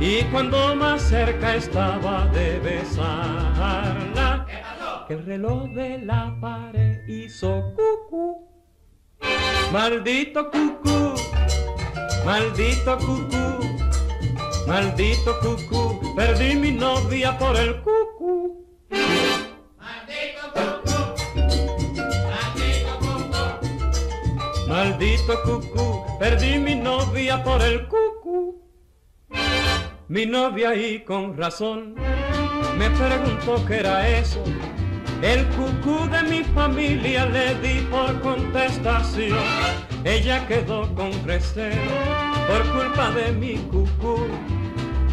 y 0.00 0.22
cuando 0.24 0.76
más 0.76 1.02
cerca 1.02 1.56
estaba 1.56 2.26
de 2.26 2.58
besarla, 2.60 4.46
el 5.08 5.24
reloj 5.24 5.64
de 5.70 5.98
la 5.98 6.36
pared 6.40 7.06
hizo 7.08 7.74
cucú. 7.74 8.46
Maldito 9.72 10.50
cucú, 10.50 11.14
maldito 12.24 12.96
cucú, 12.98 13.58
maldito 14.66 15.38
cucú, 15.40 16.14
perdí 16.14 16.54
mi 16.54 16.72
novia 16.72 17.36
por 17.36 17.56
el 17.56 17.82
cucú. 17.82 18.64
Cucú, 25.36 26.06
perdí 26.18 26.58
mi 26.58 26.74
novia 26.74 27.44
por 27.44 27.60
el 27.60 27.86
cucú. 27.86 28.62
Mi 30.08 30.24
novia 30.24 30.74
y 30.74 31.04
con 31.04 31.36
razón 31.36 31.96
me 32.78 32.88
preguntó 32.88 33.62
qué 33.66 33.80
era 33.80 34.08
eso. 34.08 34.42
El 35.20 35.46
cucú 35.48 36.08
de 36.08 36.22
mi 36.22 36.44
familia 36.44 37.26
le 37.26 37.56
di 37.56 37.80
por 37.90 38.18
contestación. 38.22 39.36
Ella 40.02 40.46
quedó 40.46 40.94
con 40.94 41.12
recelo 41.26 41.92
por 42.46 42.66
culpa 42.72 43.10
de 43.10 43.30
mi 43.32 43.56
cucú, 43.56 44.28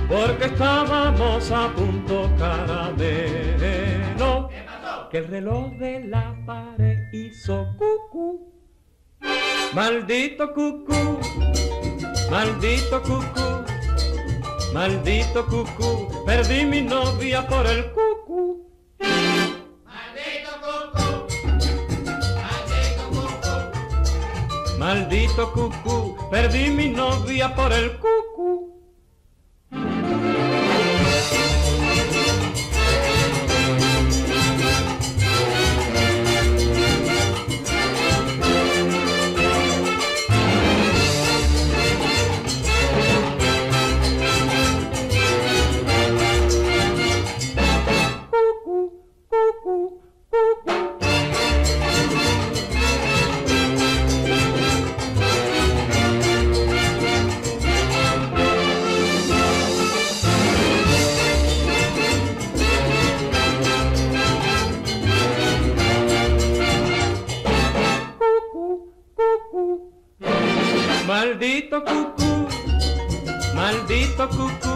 porque 0.07 0.45
estábamos 0.45 1.51
a 1.51 1.67
punto 1.75 2.31
caramelo. 2.37 4.47
Que 5.11 5.17
el 5.17 5.27
reloj 5.27 5.73
de 5.73 6.05
la 6.05 6.33
pared 6.45 7.11
hizo 7.11 7.67
cucú. 7.77 8.54
Maldito 9.75 10.53
cucú, 10.53 11.19
maldito 12.31 13.01
cucú, 13.03 13.47
maldito 14.73 15.45
cucú, 15.47 16.23
perdí 16.25 16.63
mi 16.63 16.81
novia 16.81 17.45
por 17.45 17.67
el 17.67 17.91
cucú. 17.91 18.71
maldito 19.83 20.53
cucú, 20.63 21.07
maldito 22.39 23.03
cucú, 23.11 24.77
Maldito 24.79 25.51
cucú, 25.51 26.29
perdí 26.31 26.69
mi 26.69 26.87
novia 26.87 27.53
por 27.53 27.73
el 27.73 27.99
cucú. 27.99 28.74
Maldito 71.25 71.83
cucú, 71.83 72.47
maldito 73.55 74.29
cucú, 74.29 74.75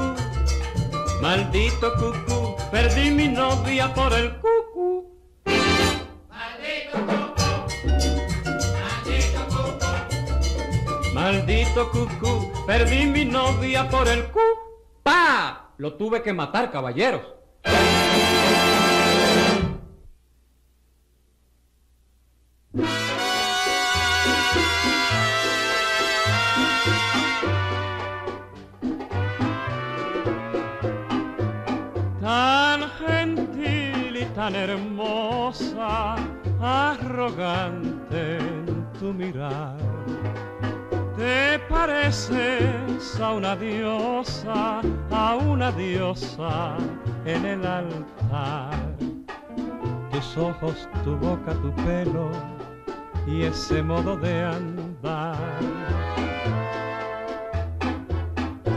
maldito 1.22 1.94
cucú, 1.94 2.56
perdí 2.72 3.12
mi 3.12 3.28
novia 3.28 3.94
por 3.94 4.12
el 4.14 4.34
cucú. 4.42 5.14
maldito 6.28 6.98
cucú, 7.06 7.52
maldito 8.82 9.42
cucú, 9.54 11.14
Maldito 11.14 11.92
cucú, 11.92 12.52
perdí 12.66 13.06
mi 13.06 13.26
novia 13.26 13.88
por 13.88 14.08
el 14.08 14.24
cu. 14.32 14.42
¡Pa! 15.04 15.70
Lo 15.78 15.94
tuve 15.94 16.24
que 16.24 16.34
matar, 16.34 16.72
caballeros. 16.72 17.39
Arrogante 37.30 38.38
en 38.38 38.88
tu 39.00 39.14
mirar. 39.14 39.78
Te 41.18 41.60
pareces 41.70 43.20
a 43.20 43.34
una 43.34 43.56
diosa, 43.56 44.82
a 45.12 45.36
una 45.36 45.72
diosa 45.72 46.76
en 47.26 47.46
el 47.46 47.64
altar. 47.66 48.74
Tus 50.12 50.38
ojos, 50.38 50.88
tu 51.04 51.16
boca, 51.18 51.54
tu 51.54 51.72
pelo 51.84 52.30
y 53.28 53.44
ese 53.44 53.84
modo 53.84 54.18
de 54.18 54.44
andar. 54.44 55.38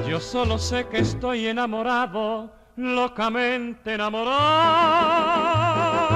Yo 0.08 0.20
solo 0.20 0.58
sé 0.58 0.86
que 0.88 0.98
estoy 0.98 1.46
enamorado, 1.46 2.52
locamente 2.76 3.94
enamorado. 3.94 6.11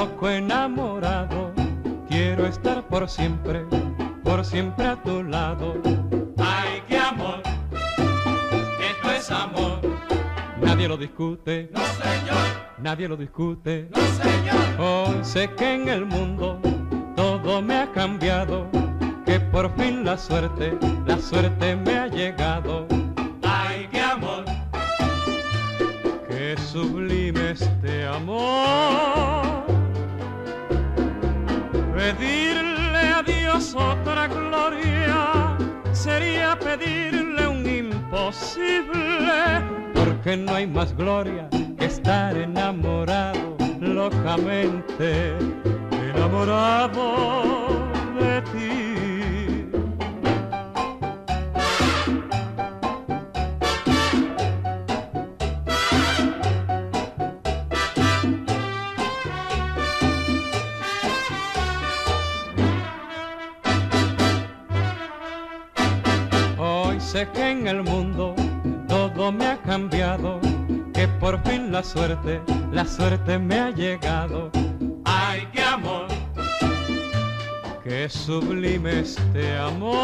Loco 0.00 0.30
enamorado. 0.30 1.52
Quiero 2.08 2.46
estar 2.46 2.86
por 2.88 3.08
siempre, 3.08 3.66
por 4.24 4.44
siempre 4.44 4.86
a 4.86 4.96
tu 5.02 5.22
lado. 5.22 5.76
Ay, 6.38 6.82
qué 6.88 6.96
amor, 6.96 7.42
esto 8.90 9.10
es 9.10 9.30
amor. 9.30 9.80
Nadie 10.62 10.88
lo 10.88 10.96
discute, 10.96 11.70
no 11.74 11.80
señor, 12.04 12.46
nadie 12.78 13.08
lo 13.08 13.16
discute. 13.16 13.90
no 13.94 14.00
señor, 14.24 14.62
Hoy 14.78 15.18
sé 15.22 15.50
que 15.58 15.74
en 15.74 15.88
el 15.88 16.06
mundo 16.06 16.58
todo 17.14 17.60
me 17.60 17.74
ha 17.76 17.92
cambiado, 17.92 18.68
que 19.26 19.38
por 19.38 19.70
fin 19.76 20.04
la 20.04 20.16
suerte, 20.16 20.78
la 21.06 21.18
suerte 21.18 21.76
me 21.76 21.98
ha 21.98 22.06
llegado. 22.06 22.86
Ay, 23.42 23.86
qué 23.90 24.00
amor, 24.00 24.44
sublime 26.72 27.50
este 27.50 28.06
amor. 28.06 29.49
Pedirle 32.00 33.12
a 33.14 33.22
Dios 33.22 33.74
otra 33.74 34.26
gloria 34.26 35.54
sería 35.92 36.58
pedirle 36.58 37.46
un 37.46 37.68
imposible, 37.68 39.60
porque 39.92 40.34
no 40.34 40.54
hay 40.54 40.66
más 40.66 40.96
gloria 40.96 41.46
que 41.78 41.84
estar 41.84 42.34
enamorado 42.38 43.54
locamente, 43.80 45.36
enamorado 45.92 47.59
Que 67.20 67.50
en 67.50 67.66
el 67.66 67.82
mundo 67.82 68.34
todo 68.88 69.30
me 69.30 69.48
ha 69.48 69.58
cambiado, 69.58 70.40
que 70.94 71.06
por 71.06 71.38
fin 71.42 71.70
la 71.70 71.84
suerte, 71.84 72.40
la 72.72 72.86
suerte 72.86 73.38
me 73.38 73.60
ha 73.60 73.70
llegado. 73.70 74.50
¡Ay, 75.04 75.46
qué 75.52 75.62
amor! 75.62 76.06
¡Qué 77.84 78.08
sublime 78.08 79.00
este 79.00 79.54
amor! 79.58 79.98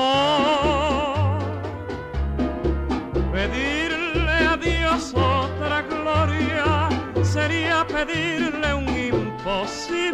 Pedirle 3.33 4.47
a 4.47 4.57
Dios 4.59 5.15
otra 5.15 5.83
gloria 5.89 6.91
sería 7.23 7.87
pedirle 7.87 8.75
un 8.75 8.89
imposible, 8.91 10.11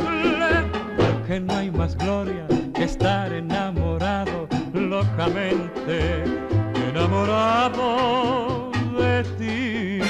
porque 0.96 1.40
no 1.40 1.56
hay 1.56 1.70
más 1.72 1.96
gloria 1.96 2.46
que 2.72 2.84
estar 2.84 3.32
enamorado 3.32 4.46
locamente 4.72 6.22
enamorado 6.94 8.70
de 8.98 9.24
ti. 9.38 10.00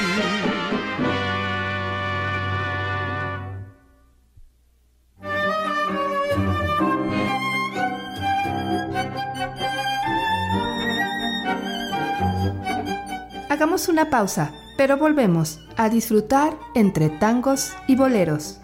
Hagamos 13.48 13.88
una 13.88 14.10
pausa, 14.10 14.52
pero 14.76 14.96
volvemos 14.96 15.60
a 15.76 15.88
disfrutar 15.88 16.58
entre 16.74 17.10
tangos 17.10 17.72
y 17.86 17.94
boleros. 17.94 18.61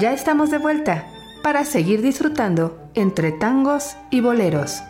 Ya 0.00 0.12
estamos 0.12 0.50
de 0.50 0.58
vuelta 0.58 1.06
para 1.44 1.64
seguir 1.64 2.02
disfrutando 2.02 2.90
entre 2.94 3.30
tangos 3.30 3.96
y 4.10 4.20
boleros. 4.20 4.82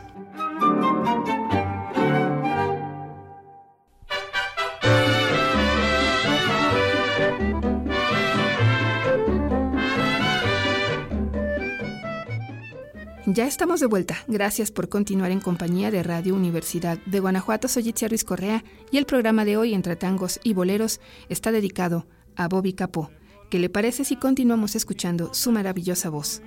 Ya 13.27 13.47
estamos 13.47 13.81
de 13.81 13.87
vuelta. 13.87 14.17
Gracias 14.27 14.71
por 14.71 14.89
continuar 14.89 15.33
en 15.33 15.41
compañía 15.41 15.91
de 15.91 16.03
Radio 16.03 16.35
Universidad 16.35 16.97
de 17.05 17.21
Guanajuato. 17.21 17.69
Soy 17.69 17.91
Itzia 17.91 18.09
Ruiz 18.09 18.25
Correa 18.25 18.65
y 18.91 18.97
el 18.97 19.05
programa 19.05 19.45
de 19.45 19.59
hoy 19.59 19.75
entre 19.75 19.97
tangos 19.97 20.41
y 20.43 20.55
boleros 20.55 20.99
está 21.29 21.53
dedicado 21.53 22.07
a 22.37 22.49
Bobby 22.49 22.73
Capó 22.73 23.11
¿Qué 23.55 23.61
le 23.61 23.69
parece 23.69 24.03
si 24.05 24.17
continuamos 24.17 24.75
escuchando 24.75 25.33
su 25.33 25.53
maravillosa 25.53 26.11
voz? 26.11 26.43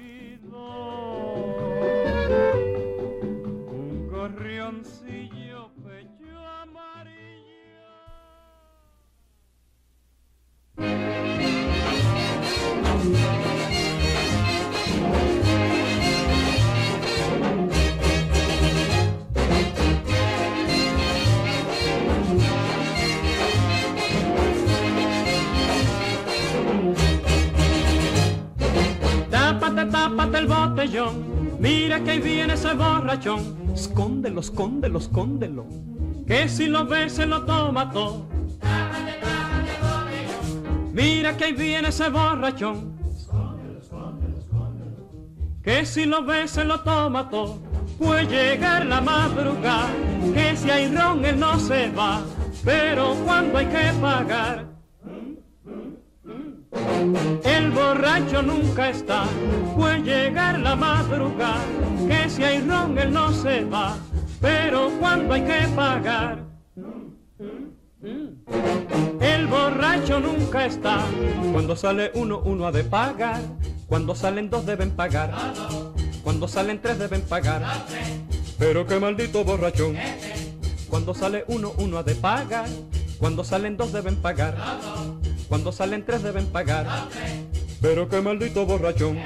Mira 31.59 32.03
que 32.03 32.11
ahí 32.11 32.19
viene 32.19 32.53
ese 32.53 32.73
borrachón. 32.73 33.57
Escóndelo, 33.73 34.41
escóndelo, 34.41 34.99
escóndelo. 34.99 35.65
Que 36.25 36.49
si 36.49 36.67
lo 36.67 36.85
ves 36.85 37.13
se 37.13 37.25
lo 37.25 37.43
toma 37.43 37.91
todo. 37.91 38.25
Mira 40.93 41.37
que 41.37 41.45
ahí 41.45 41.53
viene 41.53 41.89
ese 41.89 42.09
borrachón. 42.09 42.97
Que 45.63 45.85
si 45.85 46.05
lo 46.05 46.23
ves 46.23 46.51
se 46.51 46.65
lo 46.65 46.79
toma 46.81 47.29
todo. 47.29 47.59
Puede 47.99 48.25
llegar 48.25 48.85
la 48.85 49.01
madrugada. 49.01 49.89
Que 50.33 50.55
si 50.55 50.69
hay 50.69 50.93
ron 50.95 51.23
él 51.23 51.39
no 51.39 51.59
se 51.59 51.89
va. 51.91 52.21
Pero 52.63 53.15
cuando 53.25 53.57
hay 53.57 53.67
que 53.67 53.93
pagar 54.01 54.65
el 56.71 57.71
borracho 57.71 58.41
nunca 58.41 58.89
está, 58.89 59.25
puede 59.75 60.01
llegar 60.01 60.59
la 60.59 60.75
madrugada, 60.75 61.63
que 62.07 62.29
si 62.29 62.43
hay 62.43 62.59
ron 62.61 62.97
él 62.97 63.11
no 63.13 63.31
se 63.31 63.63
va, 63.65 63.97
pero 64.41 64.91
cuando 64.99 65.33
hay 65.33 65.43
que 65.43 65.67
pagar. 65.75 66.45
El 69.19 69.47
borracho 69.47 70.19
nunca 70.19 70.65
está, 70.65 71.03
cuando 71.51 71.75
sale 71.75 72.11
uno, 72.13 72.39
uno 72.39 72.67
ha 72.67 72.71
de 72.71 72.83
pagar, 72.83 73.41
cuando 73.87 74.15
salen 74.15 74.49
dos 74.49 74.65
deben 74.65 74.91
pagar, 74.91 75.33
cuando 76.23 76.47
salen 76.47 76.81
tres 76.81 76.99
deben 76.99 77.21
pagar, 77.21 77.63
pero 78.59 78.85
qué 78.85 78.99
maldito 78.99 79.43
borrachón, 79.43 79.95
cuando 80.89 81.13
sale 81.13 81.45
uno, 81.47 81.73
uno 81.77 81.97
ha 81.97 82.03
de 82.03 82.15
pagar, 82.15 82.67
cuando 83.19 83.43
salen 83.43 83.77
dos 83.77 83.91
deben 83.91 84.15
pagar. 84.17 84.55
Cuando 85.49 85.71
salen 85.71 86.03
tres 86.05 86.23
deben 86.23 86.47
pagar. 86.47 87.07
Pero 87.81 88.09
qué 88.09 88.21
maldito 88.21 88.65
borrachón. 88.65 89.17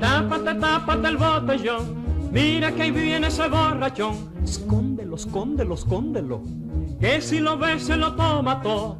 Tápate, 0.00 0.54
tápate 0.54 1.08
el 1.08 1.16
botellón. 1.16 2.30
Mira 2.30 2.72
que 2.72 2.82
ahí 2.82 2.90
viene 2.92 3.26
ese 3.28 3.48
borrachón. 3.48 4.28
Escóndelo, 4.44 5.16
escóndelo, 5.16 5.74
escóndelo 5.74 6.67
que 7.00 7.20
si 7.20 7.40
lo 7.40 7.56
ves 7.58 7.84
se 7.84 7.96
lo 7.96 8.14
toma 8.14 8.60
todo. 8.62 8.98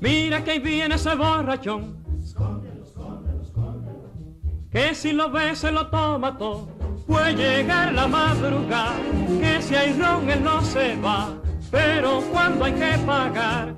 Mira 0.00 0.44
que 0.44 0.52
ahí 0.52 0.58
viene 0.58 0.94
ese 0.94 1.14
borrachón. 1.14 1.96
Que 4.70 4.94
si 4.94 5.12
lo 5.12 5.30
ves 5.30 5.58
se 5.58 5.72
lo 5.72 5.86
toma 5.88 6.36
todo. 6.36 6.68
Puede 7.06 7.34
llegar 7.34 7.92
la 7.92 8.06
madrugada, 8.06 8.96
que 9.40 9.60
si 9.60 9.74
hay 9.74 9.92
ron 9.92 10.30
él 10.30 10.42
no 10.42 10.62
se 10.62 10.96
va, 10.96 11.34
pero 11.70 12.22
cuando 12.32 12.64
hay 12.64 12.72
que 12.72 12.98
pagar, 13.04 13.74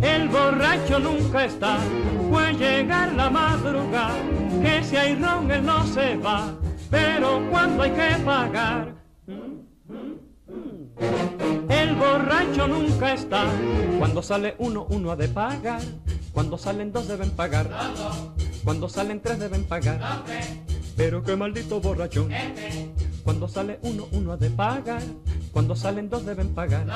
el 0.00 0.28
borracho 0.28 0.98
nunca 0.98 1.44
está. 1.44 1.76
Puede 2.30 2.54
llegar 2.54 3.12
la 3.12 3.28
madrugada, 3.28 4.16
que 4.62 4.82
si 4.82 4.96
hay 4.96 5.14
ron 5.16 5.50
él 5.50 5.66
no 5.66 5.84
se 5.86 6.16
va, 6.16 6.54
pero 6.90 7.48
cuando 7.50 7.82
hay 7.82 7.90
que 7.90 8.24
pagar, 8.24 8.94
el 11.68 11.94
borracho 11.96 12.68
nunca 12.68 13.14
está. 13.14 13.44
Cuando 13.98 14.22
sale 14.22 14.54
uno, 14.58 14.86
uno 14.90 15.10
ha 15.10 15.16
de 15.16 15.28
pagar. 15.28 15.82
Cuando 16.32 16.58
salen 16.58 16.92
dos 16.92 17.08
deben 17.08 17.30
pagar. 17.30 17.68
Cuando 18.64 18.88
salen 18.88 19.20
tres 19.20 19.38
deben 19.38 19.64
pagar. 19.64 20.24
Pero 20.96 21.22
qué 21.22 21.36
maldito 21.36 21.80
borrachón. 21.80 22.30
Cuando 23.24 23.48
sale 23.48 23.78
uno, 23.82 24.06
uno 24.12 24.32
ha 24.32 24.36
de 24.36 24.50
pagar. 24.50 25.02
Cuando 25.52 25.74
salen 25.74 26.08
dos 26.10 26.26
deben 26.26 26.54
pagar. 26.54 26.86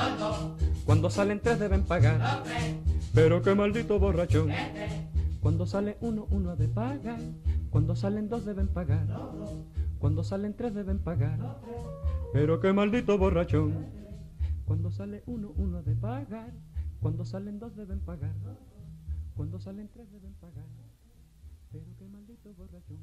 Cuando 0.85 1.09
salen 1.09 1.39
tres 1.39 1.59
deben 1.59 1.83
pagar. 1.83 2.43
Pero 3.13 3.41
qué 3.41 3.55
maldito 3.55 3.99
borrachón. 3.99 4.51
Cuando 5.41 5.65
sale 5.65 5.97
uno, 6.01 6.27
uno 6.29 6.55
de 6.55 6.67
pagar. 6.67 7.19
Cuando 7.71 7.95
salen 7.95 8.29
dos 8.29 8.45
deben 8.45 8.67
pagar. 8.67 9.07
Cuando 10.01 10.23
salen 10.23 10.55
tres 10.55 10.73
deben 10.73 10.97
pagar. 10.97 11.37
Pero 12.33 12.59
qué 12.59 12.73
maldito 12.73 13.19
borrachón. 13.19 13.85
Cuando 14.65 14.89
sale 14.89 15.21
uno, 15.27 15.53
uno 15.55 15.83
de 15.83 15.93
pagar. 15.95 16.51
Cuando 16.99 17.23
salen 17.23 17.59
dos 17.59 17.75
deben 17.75 17.99
pagar. 17.99 18.33
Cuando 19.35 19.59
salen 19.59 19.87
tres 19.89 20.11
deben 20.11 20.33
pagar. 20.33 20.65
Pero 21.71 21.85
qué 21.99 22.07
maldito 22.07 22.51
borrachón. 22.55 22.97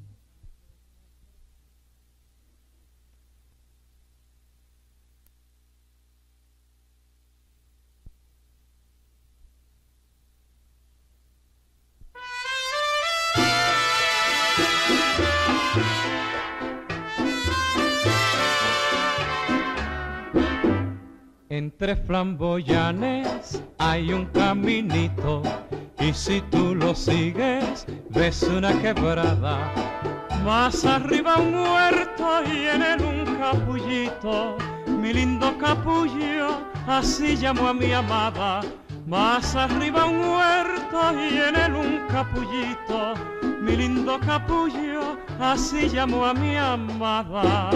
Entre 21.59 21.97
flamboyanes 21.97 23.61
hay 23.79 24.12
un 24.12 24.27
caminito 24.27 25.42
y 25.99 26.14
si 26.14 26.40
tú 26.53 26.73
lo 26.73 26.94
sigues 26.94 27.85
ves 28.11 28.44
una 28.44 28.81
quebrada. 28.81 29.73
Más 30.44 30.85
arriba 30.85 31.37
un 31.37 31.55
huerto 31.57 32.44
y 32.47 32.68
en 32.68 32.83
él 32.85 33.01
un 33.03 33.35
capullito, 33.40 34.57
mi 34.87 35.12
lindo 35.12 35.59
capullo, 35.59 36.61
así 36.87 37.35
llamo 37.35 37.66
a 37.66 37.75
mi 37.75 37.92
amada. 37.92 38.61
Más 39.09 39.57
arriba 39.57 40.05
un 40.05 40.21
huerto 40.21 41.01
y 41.12 41.38
en 41.38 41.57
él 41.57 41.75
un 41.75 42.07
capullito, 42.07 43.14
mi 43.61 43.75
lindo 43.75 44.21
capullo, 44.21 45.18
así 45.40 45.88
llamo 45.88 46.25
a 46.25 46.35
mi 46.35 46.57
amada. 46.57 47.71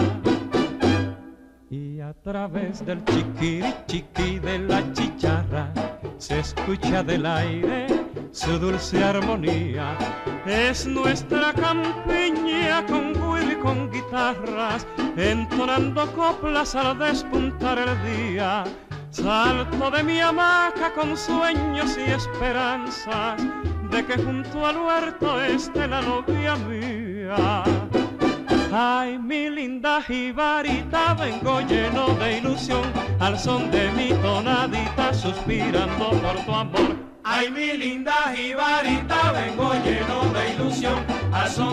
A 2.03 2.13
través 2.15 2.85
del 2.85 3.01
chiquiri 3.05 3.73
chiqui 3.87 4.37
de 4.39 4.59
la 4.59 4.81
chicharra 4.91 5.71
se 6.17 6.39
escucha 6.39 7.01
del 7.01 7.25
aire 7.25 7.87
su 8.33 8.59
dulce 8.59 9.01
armonía. 9.01 9.97
Es 10.45 10.85
nuestra 10.85 11.53
campiña 11.53 12.85
con 12.87 13.13
y 13.49 13.55
con 13.55 13.89
guitarras, 13.89 14.85
entonando 15.15 16.11
coplas 16.11 16.75
al 16.75 16.99
despuntar 16.99 17.79
el 17.79 17.95
día. 18.03 18.65
Salto 19.09 19.89
de 19.89 20.03
mi 20.03 20.19
hamaca 20.19 20.91
con 20.93 21.15
sueños 21.15 21.97
y 21.97 22.11
esperanzas 22.11 23.41
de 23.89 24.05
que 24.05 24.21
junto 24.21 24.65
al 24.65 24.77
huerto 24.77 25.41
esté 25.41 25.87
la 25.87 26.01
novia 26.01 26.57
mía. 26.67 27.63
Ay, 28.75 29.19
mi 29.19 29.51
linda 29.51 30.01
jibarita, 30.01 31.13
vengo 31.13 31.61
lleno 31.61 32.07
de 32.15 32.39
ilusión, 32.39 32.81
al 33.19 33.37
son 33.37 33.69
de 33.69 33.91
mi 33.91 34.09
tonadita, 34.23 35.13
suspirando 35.13 36.09
por 36.09 36.43
tu 36.43 36.51
amor. 36.51 36.95
Ay, 37.23 37.51
mi 37.51 37.77
linda 37.77 38.33
jibarita, 38.35 39.31
vengo 39.31 39.73
lleno 39.85 40.23
de 40.33 40.53
ilusión, 40.55 41.05
al 41.31 41.49
son 41.51 41.72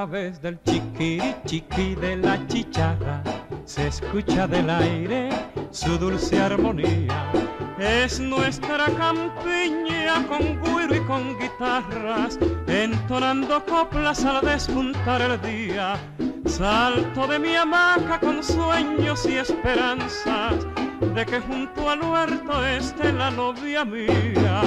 través 0.00 0.40
del 0.40 0.58
chiquiri 0.64 1.34
chiqui 1.44 1.94
de 1.94 2.16
la 2.16 2.38
chicharra 2.46 3.22
se 3.66 3.88
escucha 3.88 4.46
del 4.46 4.70
aire 4.70 5.28
su 5.70 5.98
dulce 5.98 6.40
armonía. 6.40 7.30
Es 7.78 8.18
nuestra 8.18 8.86
campiña 8.96 10.26
con 10.26 10.58
güiro 10.60 10.96
y 10.96 11.00
con 11.00 11.38
guitarras, 11.38 12.38
entonando 12.66 13.62
coplas 13.66 14.24
al 14.24 14.40
despuntar 14.40 15.20
el 15.20 15.38
día. 15.42 15.98
Salto 16.46 17.26
de 17.26 17.38
mi 17.38 17.54
hamaca 17.54 18.18
con 18.20 18.42
sueños 18.42 19.26
y 19.26 19.36
esperanzas 19.36 20.66
de 21.14 21.26
que 21.26 21.40
junto 21.40 21.90
al 21.90 22.00
huerto 22.00 22.66
esté 22.66 23.12
la 23.12 23.30
novia 23.30 23.84
mía. 23.84 24.62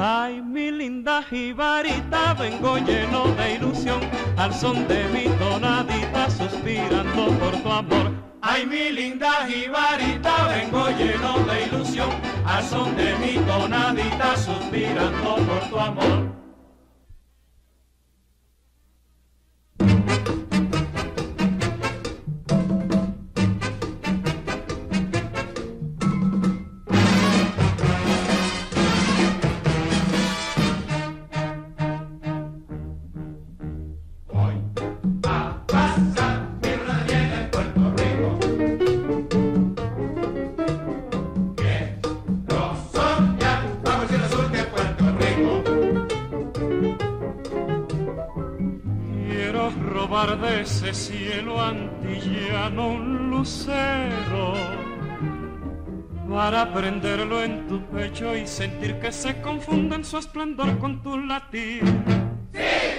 Ay, 0.00 0.40
mi 0.40 0.70
linda 0.70 1.24
jibarita, 1.24 2.32
vengo 2.34 2.78
lleno 2.78 3.34
de 3.34 3.54
ilusión, 3.54 3.98
al 4.36 4.54
son 4.54 4.86
de 4.86 5.08
mi 5.08 5.24
tonadita, 5.38 6.30
suspirando 6.30 7.26
por 7.40 7.56
tu 7.60 7.68
amor. 7.68 8.12
Ay, 8.40 8.64
mi 8.64 8.92
linda 8.92 9.44
jibarita, 9.48 10.46
vengo 10.50 10.86
lleno 10.90 11.40
de 11.40 11.64
ilusión, 11.66 12.10
al 12.46 12.62
son 12.62 12.96
de 12.96 13.16
mi 13.16 13.44
tonadita, 13.44 14.36
suspirando 14.36 15.34
por 15.34 15.68
tu 15.68 15.78
amor. 15.80 16.47
Quiero 49.98 50.10
robar 50.10 50.38
de 50.40 50.60
ese 50.60 50.94
cielo 50.94 51.60
antillano 51.60 52.86
un 52.86 53.30
lucero 53.30 54.54
para 56.30 56.72
prenderlo 56.72 57.42
en 57.42 57.66
tu 57.66 57.84
pecho 57.86 58.36
y 58.36 58.46
sentir 58.46 59.00
que 59.00 59.10
se 59.10 59.40
confunde 59.40 59.96
en 59.96 60.04
su 60.04 60.18
esplendor 60.18 60.78
con 60.78 61.02
tu 61.02 61.18
latir. 61.18 61.82
En 62.52 62.97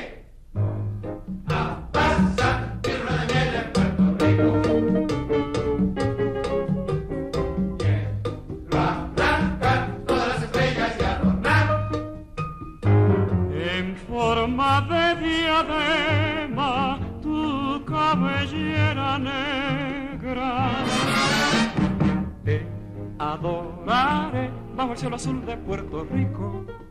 cielo 25.09 25.15
azul 25.15 25.45
de 25.45 25.57
Puerto 25.57 26.05
Rico. 26.11 26.88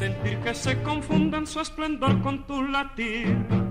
Sentir 0.00 0.38
que 0.38 0.54
se 0.54 0.82
confunde 0.82 1.36
en 1.36 1.46
su 1.46 1.60
esplendor 1.60 2.22
con 2.22 2.46
tu 2.46 2.62
latir. 2.62 3.69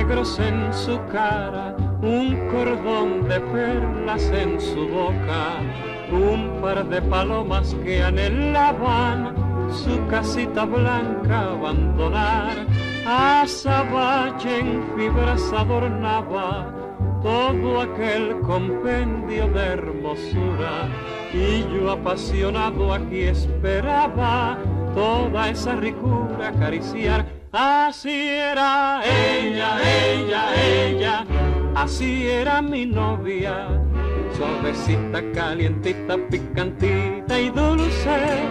Negros 0.00 0.38
en 0.38 0.72
su 0.72 0.98
cara, 1.12 1.76
un 2.00 2.34
cordón 2.48 3.28
de 3.28 3.38
perlas 3.38 4.22
en 4.30 4.58
su 4.58 4.88
boca, 4.88 5.60
un 6.10 6.58
par 6.62 6.88
de 6.88 7.02
palomas 7.02 7.76
que 7.84 8.02
anhelaban 8.02 9.34
su 9.70 10.06
casita 10.06 10.64
blanca 10.64 11.52
abandonar. 11.52 12.66
Azabache 13.06 14.60
en 14.60 14.82
fibras 14.96 15.42
adornaba 15.52 16.72
todo 17.22 17.82
aquel 17.82 18.40
compendio 18.40 19.48
de 19.48 19.64
hermosura 19.76 20.88
y 21.34 21.62
yo 21.74 21.90
apasionado 21.90 22.94
aquí 22.94 23.24
esperaba 23.24 24.56
toda 24.94 25.50
esa 25.50 25.76
ricura 25.76 26.48
acariciar 26.48 27.39
Así 27.52 28.28
era 28.28 29.02
ella, 29.04 29.80
ella, 29.82 30.54
ella, 30.54 31.26
así 31.74 32.28
era 32.28 32.62
mi 32.62 32.86
novia. 32.86 33.66
Suavecita, 34.36 35.20
calientita, 35.34 36.16
picantita 36.30 37.40
y 37.40 37.50
dulce, 37.50 38.44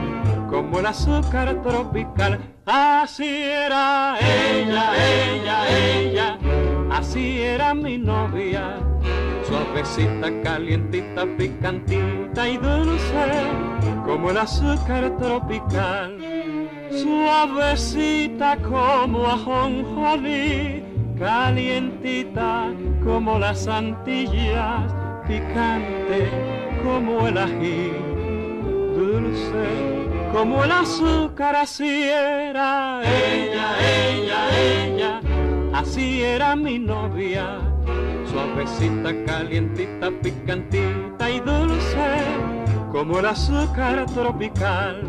como 0.49 0.79
el 0.79 0.87
azúcar 0.87 1.61
tropical. 1.63 2.39
Así 2.65 3.25
era 3.25 4.17
ella, 4.19 4.91
ella, 4.97 5.79
ella, 5.79 6.37
así 6.91 7.41
era 7.41 7.73
mi 7.73 7.97
novia. 7.97 8.79
Suavecita, 9.47 10.29
calientita, 10.43 11.25
picantita 11.37 12.49
y 12.49 12.57
dulce, 12.57 13.47
como 14.05 14.31
el 14.31 14.37
azúcar 14.39 15.15
tropical 15.17 16.38
suavecita 16.91 18.57
como 18.57 19.25
ajonjolí, 19.27 20.83
calientita 21.17 22.71
como 23.03 23.39
las 23.39 23.67
antillas, 23.67 24.91
picante 25.27 26.29
como 26.83 27.27
el 27.27 27.37
ají, 27.37 27.91
dulce 28.95 29.99
como 30.31 30.63
el 30.63 30.71
azúcar, 30.71 31.55
así 31.55 32.03
era 32.03 33.01
ella, 33.03 33.75
ella, 33.81 34.59
ella, 34.59 35.21
así 35.73 36.21
era 36.21 36.55
mi 36.55 36.79
novia, 36.79 37.59
suavecita, 38.31 39.13
calientita, 39.25 40.11
picantita 40.21 41.29
y 41.29 41.39
dulce 41.39 42.21
como 42.91 43.19
el 43.19 43.25
azúcar 43.25 44.05
tropical. 44.07 45.01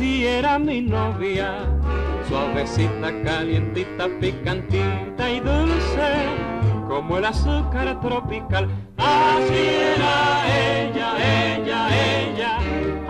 Así 0.00 0.24
era 0.26 0.58
mi 0.58 0.80
novia, 0.80 1.68
suavecita, 2.26 3.12
calientita, 3.22 4.08
picantita 4.18 5.30
y 5.30 5.40
dulce, 5.40 6.10
como 6.88 7.18
el 7.18 7.26
azúcar 7.26 8.00
tropical. 8.00 8.66
Así 8.96 9.62
era 9.94 10.42
ella, 10.56 11.12
ella, 11.52 11.88
ella, 11.92 12.58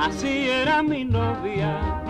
así 0.00 0.48
era 0.48 0.82
mi 0.82 1.04
novia, 1.04 2.02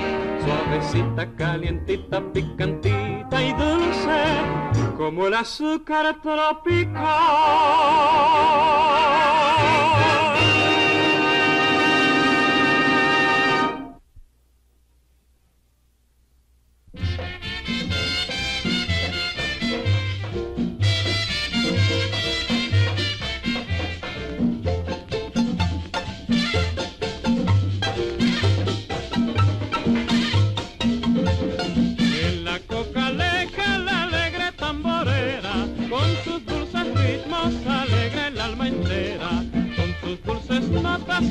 suavecita, 0.42 1.30
calientita, 1.36 2.22
picantita 2.32 3.42
y 3.42 3.52
dulce, 3.52 4.24
como 4.96 5.26
el 5.26 5.34
azúcar 5.34 6.22
tropical. 6.22 7.04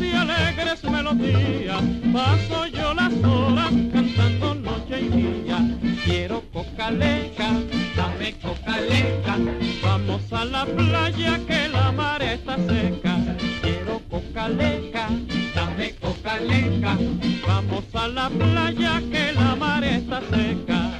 Y 0.02 0.14
alegres 0.14 0.84
melodías, 0.84 1.84
paso 2.14 2.66
yo 2.68 2.94
las 2.94 3.14
horas 3.24 3.72
cantando 3.92 4.56
noche 4.56 5.02
y 5.02 5.10
día. 5.10 5.78
Quiero 6.06 6.42
coca 6.54 6.90
leca, 6.92 7.50
dame 7.96 8.36
coca 8.40 8.80
leca, 8.80 9.38
vamos 9.84 10.22
a 10.32 10.46
la 10.46 10.66
playa 10.66 11.40
que 11.46 11.68
la 11.68 11.92
mar 11.92 12.22
está 12.22 12.56
seca. 12.56 13.18
Quiero 13.62 14.00
coca 14.10 14.48
leca, 14.48 15.10
dame 15.54 15.96
coca 15.96 16.40
leca, 16.40 16.98
vamos 17.46 17.84
a 17.94 18.08
la 18.08 18.30
playa 18.30 19.02
que 19.12 19.34
la 19.34 19.56
mar 19.56 19.84
está 19.84 20.22
seca. 20.30 20.99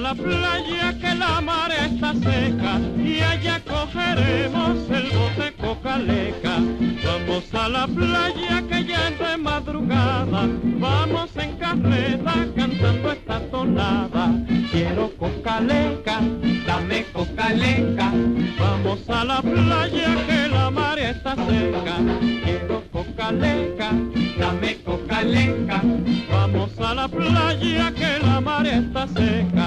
La 0.00 0.14
playa 0.14 0.94
que 0.98 1.14
la 1.14 1.40
mar 1.40 1.70
está 1.70 2.14
seca 2.14 2.80
y 2.96 3.20
allá 3.20 3.60
cogeremos 3.64 4.78
el 4.90 5.10
bote 5.10 5.52
cocaleca. 5.60 6.56
Vamos 7.04 7.54
a 7.54 7.68
la 7.68 7.86
playa 7.86 8.62
que 8.68 8.84
ya 8.84 9.08
es 9.08 9.38
madrugada, 9.38 10.48
vamos 10.78 11.36
en 11.36 11.56
carreta 11.58 12.34
cantando 12.56 13.12
esta 13.12 13.40
tonada. 13.50 14.32
Quiero 14.72 15.10
cocaleca, 15.18 16.20
dame 16.66 17.04
cocaleca. 17.12 18.12
Vamos 18.58 19.08
a 19.08 19.24
la 19.24 19.42
playa 19.42 20.16
que 20.26 20.48
la 20.48 20.70
mar 20.70 20.98
está 20.98 21.34
seca. 21.36 21.96
Quiero 22.44 22.89
cocaleca, 23.20 23.90
dame 24.38 24.76
cocaleca. 24.82 25.82
Vamos 26.30 26.70
a 26.80 26.94
la 26.94 27.06
playa 27.06 27.92
que 27.92 28.18
la 28.26 28.40
mar 28.40 28.66
está 28.66 29.06
seca. 29.08 29.66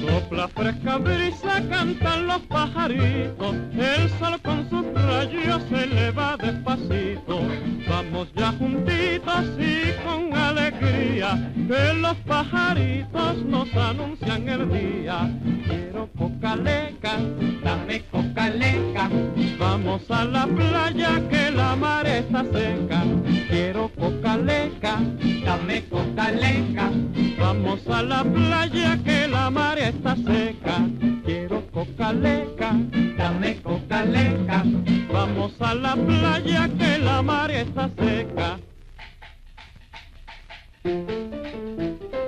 Sopla 0.00 0.48
fresca 0.48 0.96
brisa, 0.98 1.62
cantan 1.70 2.26
los 2.26 2.42
pajaritos, 2.42 3.56
el 3.72 4.10
sol 4.18 4.38
rayos 5.32 5.62
se 5.68 5.84
eleva 5.84 6.36
despacito. 6.36 7.40
Vamos 7.88 8.28
ya 8.34 8.52
juntitos 8.52 9.44
y 9.58 9.92
con 10.04 10.33
que 10.80 11.94
los 11.94 12.16
pajaritos 12.26 13.44
nos 13.44 13.74
anuncian 13.74 14.48
el 14.48 14.68
día. 14.70 15.30
Quiero 15.66 16.08
cocaleca, 16.18 17.18
dame 17.62 18.02
cocaleca, 18.10 19.10
vamos 19.58 20.02
a 20.10 20.24
la 20.24 20.46
playa 20.46 21.22
que 21.30 21.50
la 21.50 21.76
mar 21.76 22.06
está 22.06 22.44
seca. 22.44 23.04
Quiero 23.48 23.88
cocaleca, 23.88 25.00
dame 25.44 25.84
cocaleca, 25.84 26.90
vamos 27.38 27.80
a 27.88 28.02
la 28.02 28.24
playa 28.24 28.98
que 29.04 29.28
la 29.28 29.50
mar 29.50 29.78
está 29.78 30.16
seca. 30.16 30.86
Quiero 31.24 31.66
cocaleca, 31.70 32.72
dame 33.16 33.56
cocaleca, 33.62 34.62
vamos 35.12 35.52
a 35.60 35.74
la 35.74 35.94
playa 35.96 36.68
que 36.78 36.98
la 36.98 37.22
mar 37.22 37.50
está 37.50 37.88
seca. 37.98 38.58
Quiero 40.84 42.23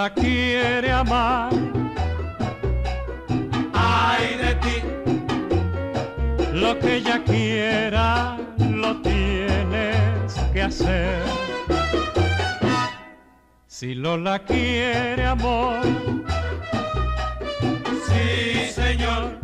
Lola 0.00 0.14
quiere 0.14 0.90
amar, 0.92 1.52
ay 3.74 4.38
de 4.42 4.54
ti, 4.62 4.76
lo 6.54 6.78
que 6.78 6.96
ella 6.96 7.22
quiera 7.22 8.38
lo 8.58 8.96
tienes 9.02 10.32
que 10.54 10.62
hacer. 10.62 11.22
Si 13.66 13.94
Lola 13.94 14.38
quiere 14.38 15.26
amor, 15.26 15.82
sí 18.08 18.72
señor, 18.72 19.38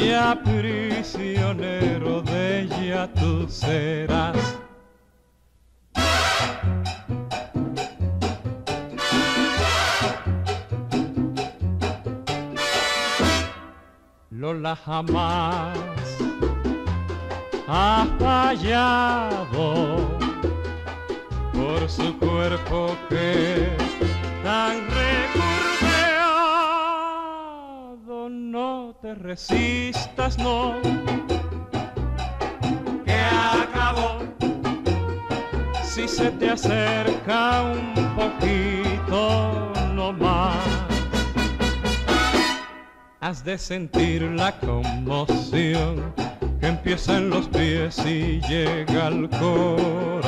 ya 0.00 0.36
prisionero 0.42 2.22
de 2.22 2.62
ella 2.62 3.08
tú 3.14 3.46
serás. 3.48 4.63
Lola 14.44 14.76
jamás 14.76 15.72
ha 17.66 18.06
fallado 18.18 19.96
por 21.54 21.88
su 21.88 22.18
cuerpo 22.18 22.94
que 23.08 23.74
tan 24.42 24.86
recurveado. 25.00 25.88
No 28.28 28.94
te 29.00 29.14
resistas, 29.14 30.36
no, 30.36 30.74
que 33.06 33.18
acabó, 33.62 34.18
si 35.82 36.06
se 36.06 36.30
te 36.32 36.50
acerca 36.50 37.62
un 37.62 37.94
poquito 38.14 39.72
no 39.94 40.12
más. 40.12 40.93
Has 43.26 43.42
de 43.42 43.56
sentir 43.56 44.20
la 44.20 44.52
conmoción 44.60 46.12
que 46.60 46.66
empieza 46.66 47.16
en 47.16 47.30
los 47.30 47.48
pies 47.48 47.98
y 48.04 48.38
llega 48.42 49.06
al 49.06 49.30
corazón. 49.30 50.24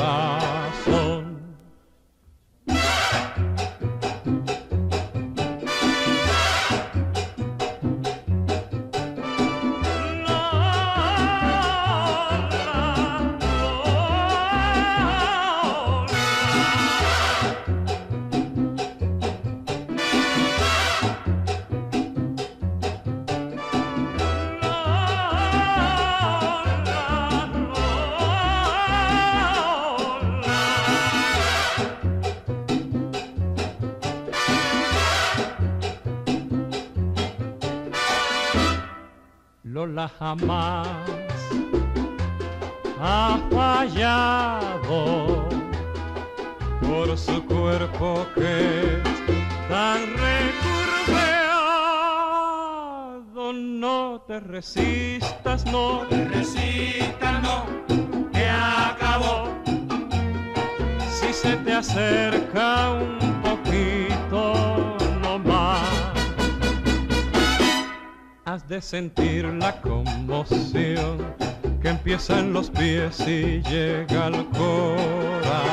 Jamás 40.05 40.87
ha 43.01 43.39
fallado 43.49 44.99
por 46.81 47.17
su 47.17 47.43
cuerpo 47.45 48.27
que 48.35 49.01
tan 49.67 50.01
recurveado. 50.13 51.23
No 53.53 54.21
te 54.27 54.39
resistas, 54.39 55.65
no 55.65 56.05
te 56.07 56.25
resistas, 56.25 57.41
no, 57.41 57.65
que 58.31 58.47
acabó, 58.47 59.49
si 61.09 61.33
se 61.33 61.55
te 61.57 61.73
acerca 61.73 62.91
un 62.91 63.41
poquito 63.41 64.16
Has 68.47 68.65
de 68.69 68.81
sentir 68.81 69.43
la 69.43 69.81
conmoción 69.81 71.17
que 71.81 71.89
empieza 71.89 72.39
en 72.39 72.53
los 72.53 72.69
pies 72.69 73.19
y 73.27 73.61
llega 73.61 74.27
al 74.27 74.47
corazón. 74.51 75.67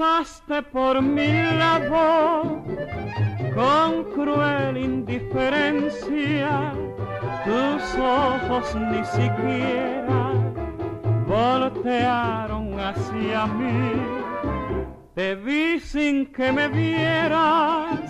Pasaste 0.00 0.62
por 0.62 1.02
mi 1.02 1.30
lado 1.58 2.62
con 3.54 4.04
cruel 4.14 4.78
indiferencia, 4.78 6.72
tus 7.44 7.98
ojos 8.00 8.74
ni 8.76 9.04
siquiera 9.04 10.32
voltearon 11.28 12.80
hacia 12.80 13.46
mí. 13.46 13.92
Te 15.14 15.34
vi 15.34 15.78
sin 15.78 16.32
que 16.32 16.50
me 16.50 16.68
vieras, 16.68 18.00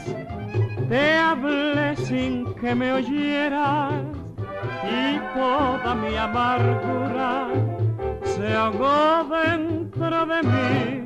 te 0.88 1.16
hablé 1.16 1.96
sin 1.96 2.54
que 2.54 2.72
me 2.72 2.92
oyeras 2.92 4.04
y 4.88 5.18
toda 5.36 5.96
mi 5.96 6.14
amargura 6.16 7.48
se 8.22 8.54
ahogó 8.54 9.24
dentro 9.24 10.26
de 10.26 10.42
mí. 10.44 10.99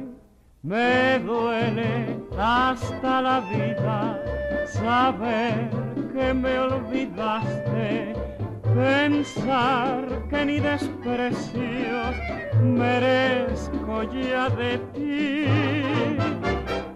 Me 0.64 1.18
duele 1.18 2.16
hasta 2.38 3.20
la 3.20 3.40
vida 3.40 4.18
saber 4.66 5.68
que 6.10 6.32
me 6.32 6.58
olvidaste, 6.58 8.14
pensar 8.74 10.26
que 10.30 10.46
ni 10.46 10.60
desprecios 10.60 12.16
merezco 12.62 14.04
ya 14.04 14.48
de 14.48 14.78
ti. 14.94 15.44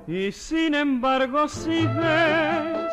Y 0.06 0.32
sin 0.32 0.74
embargo 0.74 1.46
sigues 1.46 2.88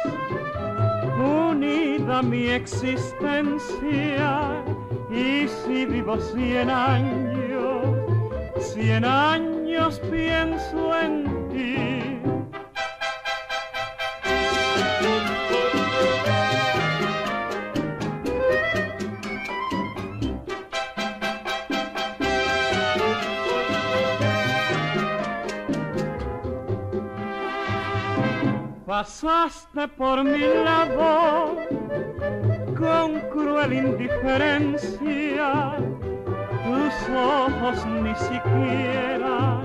unida 1.17 2.19
a 2.19 2.21
mi 2.21 2.49
existencia 2.49 3.61
y 5.09 5.47
si 5.47 5.85
vivo 5.85 6.17
cien 6.17 6.69
años, 6.69 7.85
cien 8.59 9.05
años 9.05 9.54
pienso 10.09 10.99
en 10.99 11.49
ti. 11.49 12.15
Pasaste 28.85 29.87
por 29.89 30.23
mi 30.23 30.39
lado 30.39 31.57
con 32.77 33.19
cruel 33.29 33.73
indiferencia 33.73 35.75
tus 36.65 37.09
ojos 37.13 37.85
ni 37.85 38.15
siquiera 38.15 39.64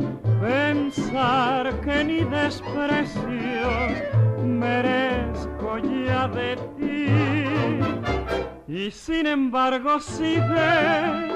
pensar 0.41 1.79
que 1.81 2.03
ni 2.03 2.23
desprecios 2.23 3.93
merezco 4.43 5.77
ya 5.77 6.27
de 6.27 6.57
ti. 6.77 7.07
Y 8.67 8.91
sin 8.91 9.27
embargo 9.27 9.99
sigues 9.99 11.31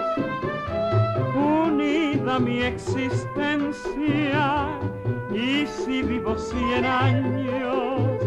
vida 2.15 2.39
mi 2.39 2.61
existencia. 2.61 4.67
Y 5.33 5.65
si 5.65 6.01
vivo 6.01 6.37
cien 6.37 6.85
años, 6.85 8.21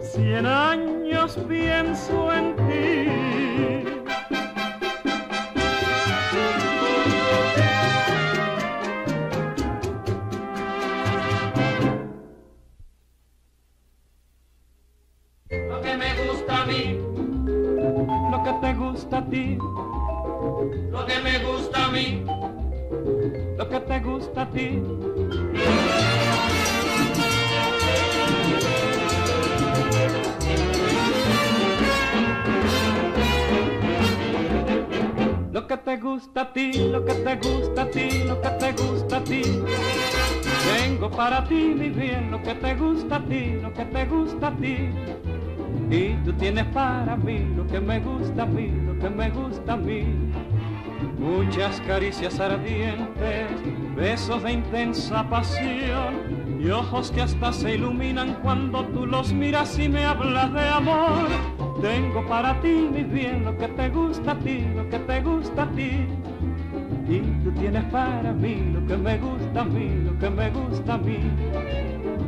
cien 0.00 0.46
años 0.46 1.38
pienso 1.48 2.32
en 2.32 2.56
ti. 2.66 3.95
Lo 19.28 21.04
que 21.04 21.20
me 21.20 21.38
gusta 21.40 21.86
a 21.86 21.90
mí, 21.90 22.24
lo 23.58 23.68
que 23.68 23.80
te 23.80 24.00
gusta 24.00 24.42
a 24.42 24.50
ti. 24.50 24.82
Lo 35.52 35.66
que 35.66 35.76
te 35.78 35.96
gusta 35.96 36.40
a 36.42 36.52
ti, 36.52 36.72
lo 36.72 37.04
que 37.04 37.14
te 37.14 37.36
gusta 37.36 37.82
a 37.82 37.90
ti, 37.90 38.24
lo 38.24 38.40
que 38.40 38.48
te 38.50 38.72
gusta 38.72 39.16
a 39.16 39.24
ti. 39.24 39.42
Tengo 40.78 41.10
para 41.10 41.42
ti, 41.48 41.74
mi 41.74 41.88
bien, 41.88 42.30
lo 42.30 42.40
que 42.42 42.54
te 42.54 42.74
gusta 42.76 43.16
a 43.16 43.24
ti, 43.24 43.58
lo 43.60 43.72
que 43.72 43.84
te 43.86 44.06
gusta 44.06 44.48
a 44.48 44.56
ti. 44.56 44.90
Y 45.90 46.14
tú 46.24 46.32
tienes 46.32 46.66
para 46.66 47.16
mí 47.16 47.38
lo 47.56 47.66
que 47.66 47.80
me 47.80 48.00
gusta 48.00 48.42
a 48.42 48.46
mí, 48.46 48.72
que 49.00 49.10
me 49.10 49.30
gusta 49.30 49.74
a 49.74 49.76
mí. 49.76 50.04
Muchas 51.18 51.80
caricias 51.82 52.40
ardientes, 52.40 53.50
besos 53.94 54.42
de 54.42 54.52
intensa 54.52 55.28
pasión 55.28 56.58
y 56.60 56.70
ojos 56.70 57.10
que 57.10 57.22
hasta 57.22 57.52
se 57.52 57.74
iluminan 57.74 58.34
cuando 58.42 58.84
tú 58.86 59.06
los 59.06 59.32
miras 59.32 59.78
y 59.78 59.88
me 59.88 60.04
hablas 60.04 60.52
de 60.52 60.68
amor. 60.68 61.28
Tengo 61.82 62.26
para 62.26 62.58
ti, 62.60 62.88
mi 62.90 63.02
bien, 63.02 63.44
lo 63.44 63.56
que 63.58 63.68
te 63.68 63.88
gusta 63.90 64.32
a 64.32 64.38
ti, 64.38 64.66
lo 64.74 64.88
que 64.88 64.98
te 64.98 65.20
gusta 65.20 65.62
a 65.64 65.70
ti. 65.70 66.06
Y 67.08 67.20
tú 67.44 67.52
tienes 67.52 67.84
para 67.84 68.32
mí 68.32 68.72
lo 68.72 68.86
que 68.86 68.96
me 68.96 69.18
gusta 69.18 69.60
a 69.60 69.64
mí, 69.64 69.90
lo 70.04 70.18
que 70.18 70.30
me 70.30 70.50
gusta 70.50 70.94
a 70.94 70.98
mí. 70.98 71.18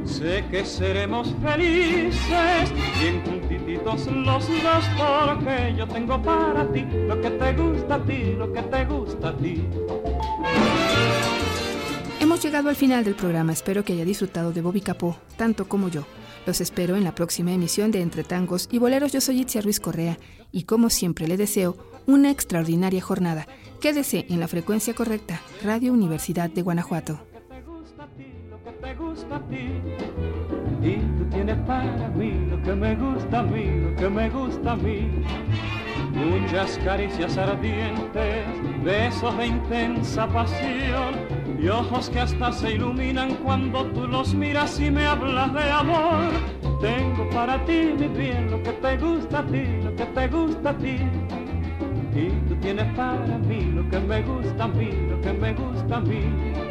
Sé 0.09 0.45
que 0.51 0.65
seremos 0.65 1.35
felices, 1.43 2.73
bien 2.99 3.23
juntititos 3.25 4.07
los 4.07 4.49
dos, 4.49 4.85
porque 4.97 5.75
yo 5.77 5.87
tengo 5.87 6.21
para 6.23 6.67
ti 6.73 6.85
lo 7.07 7.21
que 7.21 7.31
te 7.31 7.53
gusta 7.53 7.95
a 7.97 8.05
ti, 8.05 8.35
lo 8.37 8.53
que 8.53 8.63
te 8.63 8.85
gusta 8.87 9.29
a 9.29 9.37
ti. 9.37 9.63
Hemos 12.21 12.43
llegado 12.43 12.71
al 12.71 12.77
final 12.77 13.05
del 13.05 13.15
programa, 13.15 13.53
espero 13.53 13.85
que 13.85 13.93
haya 13.93 14.05
disfrutado 14.05 14.53
de 14.53 14.63
Bobby 14.63 14.81
Capó, 14.81 15.17
tanto 15.37 15.69
como 15.69 15.89
yo. 15.89 16.05
Los 16.47 16.63
espero 16.63 16.97
en 16.97 17.05
la 17.05 17.15
próxima 17.15 17.53
emisión 17.53 17.91
de 17.91 18.01
Entre 18.01 18.25
Tangos 18.25 18.69
y 18.73 18.79
Boleros. 18.79 19.13
Yo 19.13 19.21
soy 19.21 19.41
Itzia 19.41 19.61
Ruiz 19.61 19.79
Correa 19.79 20.19
y 20.51 20.63
como 20.63 20.89
siempre 20.89 21.29
le 21.29 21.37
deseo 21.37 21.77
una 22.07 22.31
extraordinaria 22.31 23.03
jornada. 23.03 23.47
Quédese 23.81 24.25
en 24.31 24.41
la 24.41 24.49
frecuencia 24.49 24.95
correcta, 24.95 25.43
Radio 25.63 25.93
Universidad 25.93 26.49
de 26.49 26.63
Guanajuato. 26.63 27.21
Te 28.81 28.95
gusta 28.95 29.37
a 29.37 29.41
ti. 29.41 29.81
Y 30.83 30.97
tú 31.19 31.25
tienes 31.31 31.57
para 31.67 32.09
mí 32.15 32.47
lo 32.51 32.63
que 32.63 32.75
me 32.75 32.95
gusta 32.95 33.41
a 33.41 33.43
mí, 33.43 33.65
lo 33.81 33.97
que 33.97 34.09
me 34.09 34.31
gusta 34.31 34.73
a 34.73 34.77
mí. 34.77 35.25
Muchas 36.15 36.79
caricias 36.79 37.37
ardientes, 37.37 38.47
besos 38.85 39.37
de 39.37 39.47
intensa 39.47 40.27
pasión 40.29 41.15
y 41.61 41.69
ojos 41.69 42.09
que 42.11 42.21
hasta 42.21 42.53
se 42.53 42.75
iluminan 42.75 43.35
cuando 43.37 43.85
tú 43.87 44.07
los 44.07 44.35
miras 44.35 44.79
y 44.81 44.91
me 44.91 45.07
hablas 45.07 45.53
de 45.53 45.71
amor. 45.71 46.31
Tengo 46.81 47.29
para 47.31 47.65
ti, 47.65 47.95
mi 47.99 48.07
bien, 48.09 48.51
lo 48.51 48.63
que 48.63 48.73
te 48.73 48.97
gusta 48.99 49.41
a 49.41 49.47
ti, 49.47 49.65
lo 49.83 49.95
que 49.97 50.05
te 50.05 50.29
gusta 50.29 50.71
a 50.71 50.79
ti. 50.79 50.99
Y 52.15 52.31
tú 52.49 52.55
tienes 52.57 52.93
para 52.97 53.39
mí 53.39 53.61
lo 53.75 53.89
que 53.89 53.99
me 54.01 54.23
gusta 54.23 54.65
a 54.65 54.69
mí, 54.69 54.91
lo 55.11 55.21
que 55.21 55.33
me 55.33 55.53
gusta 55.55 55.97
a 55.97 56.01
mí. 56.01 56.68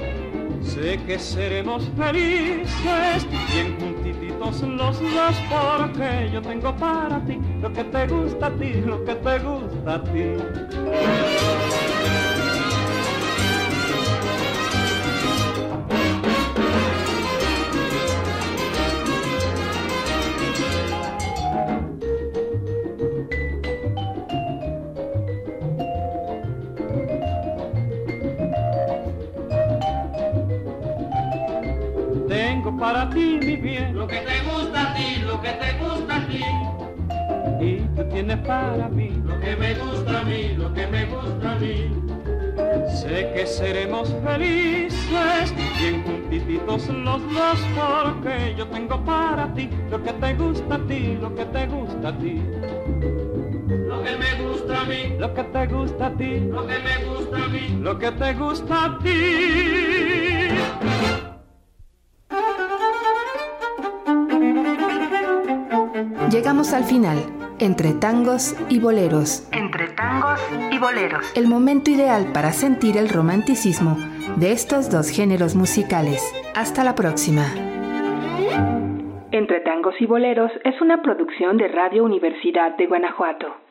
Sé 0.61 0.99
que 1.05 1.17
seremos 1.17 1.89
felices, 1.97 3.27
bien 3.53 3.77
juntititos 3.79 4.61
los 4.61 4.99
dos, 4.99 5.35
porque 5.49 6.29
yo 6.31 6.41
tengo 6.41 6.75
para 6.75 7.19
ti 7.25 7.39
lo 7.61 7.71
que 7.71 7.83
te 7.83 8.07
gusta 8.07 8.47
a 8.47 8.51
ti, 8.51 8.73
lo 8.85 9.03
que 9.03 9.15
te 9.15 9.39
gusta 9.39 9.93
a 9.95 10.03
ti. 10.03 11.36
Para 38.47 38.87
mí 38.87 39.21
lo 39.25 39.39
que 39.41 39.55
me 39.57 39.73
gusta 39.75 40.21
a 40.21 40.23
mí, 40.23 40.55
lo 40.57 40.73
que 40.73 40.87
me 40.87 41.05
gusta 41.05 41.51
a 41.51 41.55
mí. 41.55 41.91
Sé 43.01 43.31
que 43.35 43.45
seremos 43.45 44.15
felices, 44.25 45.53
bien 45.79 46.03
juntititos 46.03 46.87
los 46.87 47.21
dos, 47.33 47.59
porque 47.75 48.55
yo 48.57 48.65
tengo 48.67 49.03
para 49.03 49.53
ti 49.53 49.69
lo 49.91 50.01
que 50.01 50.13
te 50.13 50.33
gusta 50.33 50.75
a 50.75 50.87
ti, 50.87 51.17
lo 51.21 51.35
que 51.35 51.45
te 51.45 51.67
gusta 51.67 52.07
a 52.07 52.17
ti, 52.17 52.41
Lo 53.87 54.03
que 54.03 54.17
me 54.17 54.43
gusta 54.43 54.81
a 54.81 54.85
mí, 54.85 55.15
lo 55.19 55.33
que 55.33 55.43
te 55.43 55.67
gusta 55.67 56.07
a 56.07 56.17
ti, 56.17 56.39
lo 56.39 56.65
que 56.65 56.79
me 56.79 57.05
gusta 57.05 57.43
a 57.43 57.47
mí. 57.49 57.77
lo 57.81 57.99
que 57.99 58.11
te 58.11 58.33
gusta 58.33 58.85
a 58.85 58.99
ti. 58.99 59.17
Llegamos 66.29 66.73
al 66.73 66.83
final, 66.83 67.17
entre 67.59 67.93
tangos 67.93 68.55
y 68.69 68.79
boleros. 68.79 69.47
Entre 69.51 69.87
tangos 69.89 70.39
y 70.71 70.77
boleros. 70.77 71.25
el 71.35 71.47
momento 71.47 71.91
ideal 71.91 72.31
para 72.33 72.51
sentir 72.51 72.97
el 72.97 73.09
romanticismo 73.09 73.97
de 74.35 74.51
estos 74.51 74.89
dos 74.89 75.09
géneros 75.09 75.55
musicales. 75.55 76.21
Hasta 76.55 76.83
la 76.83 76.95
próxima. 76.95 77.45
Entre 79.31 79.59
Tangos 79.59 79.95
y 79.99 80.05
Boleros 80.05 80.51
es 80.63 80.79
una 80.81 81.01
producción 81.01 81.57
de 81.57 81.67
Radio 81.67 82.03
Universidad 82.03 82.75
de 82.77 82.87
Guanajuato. 82.87 83.66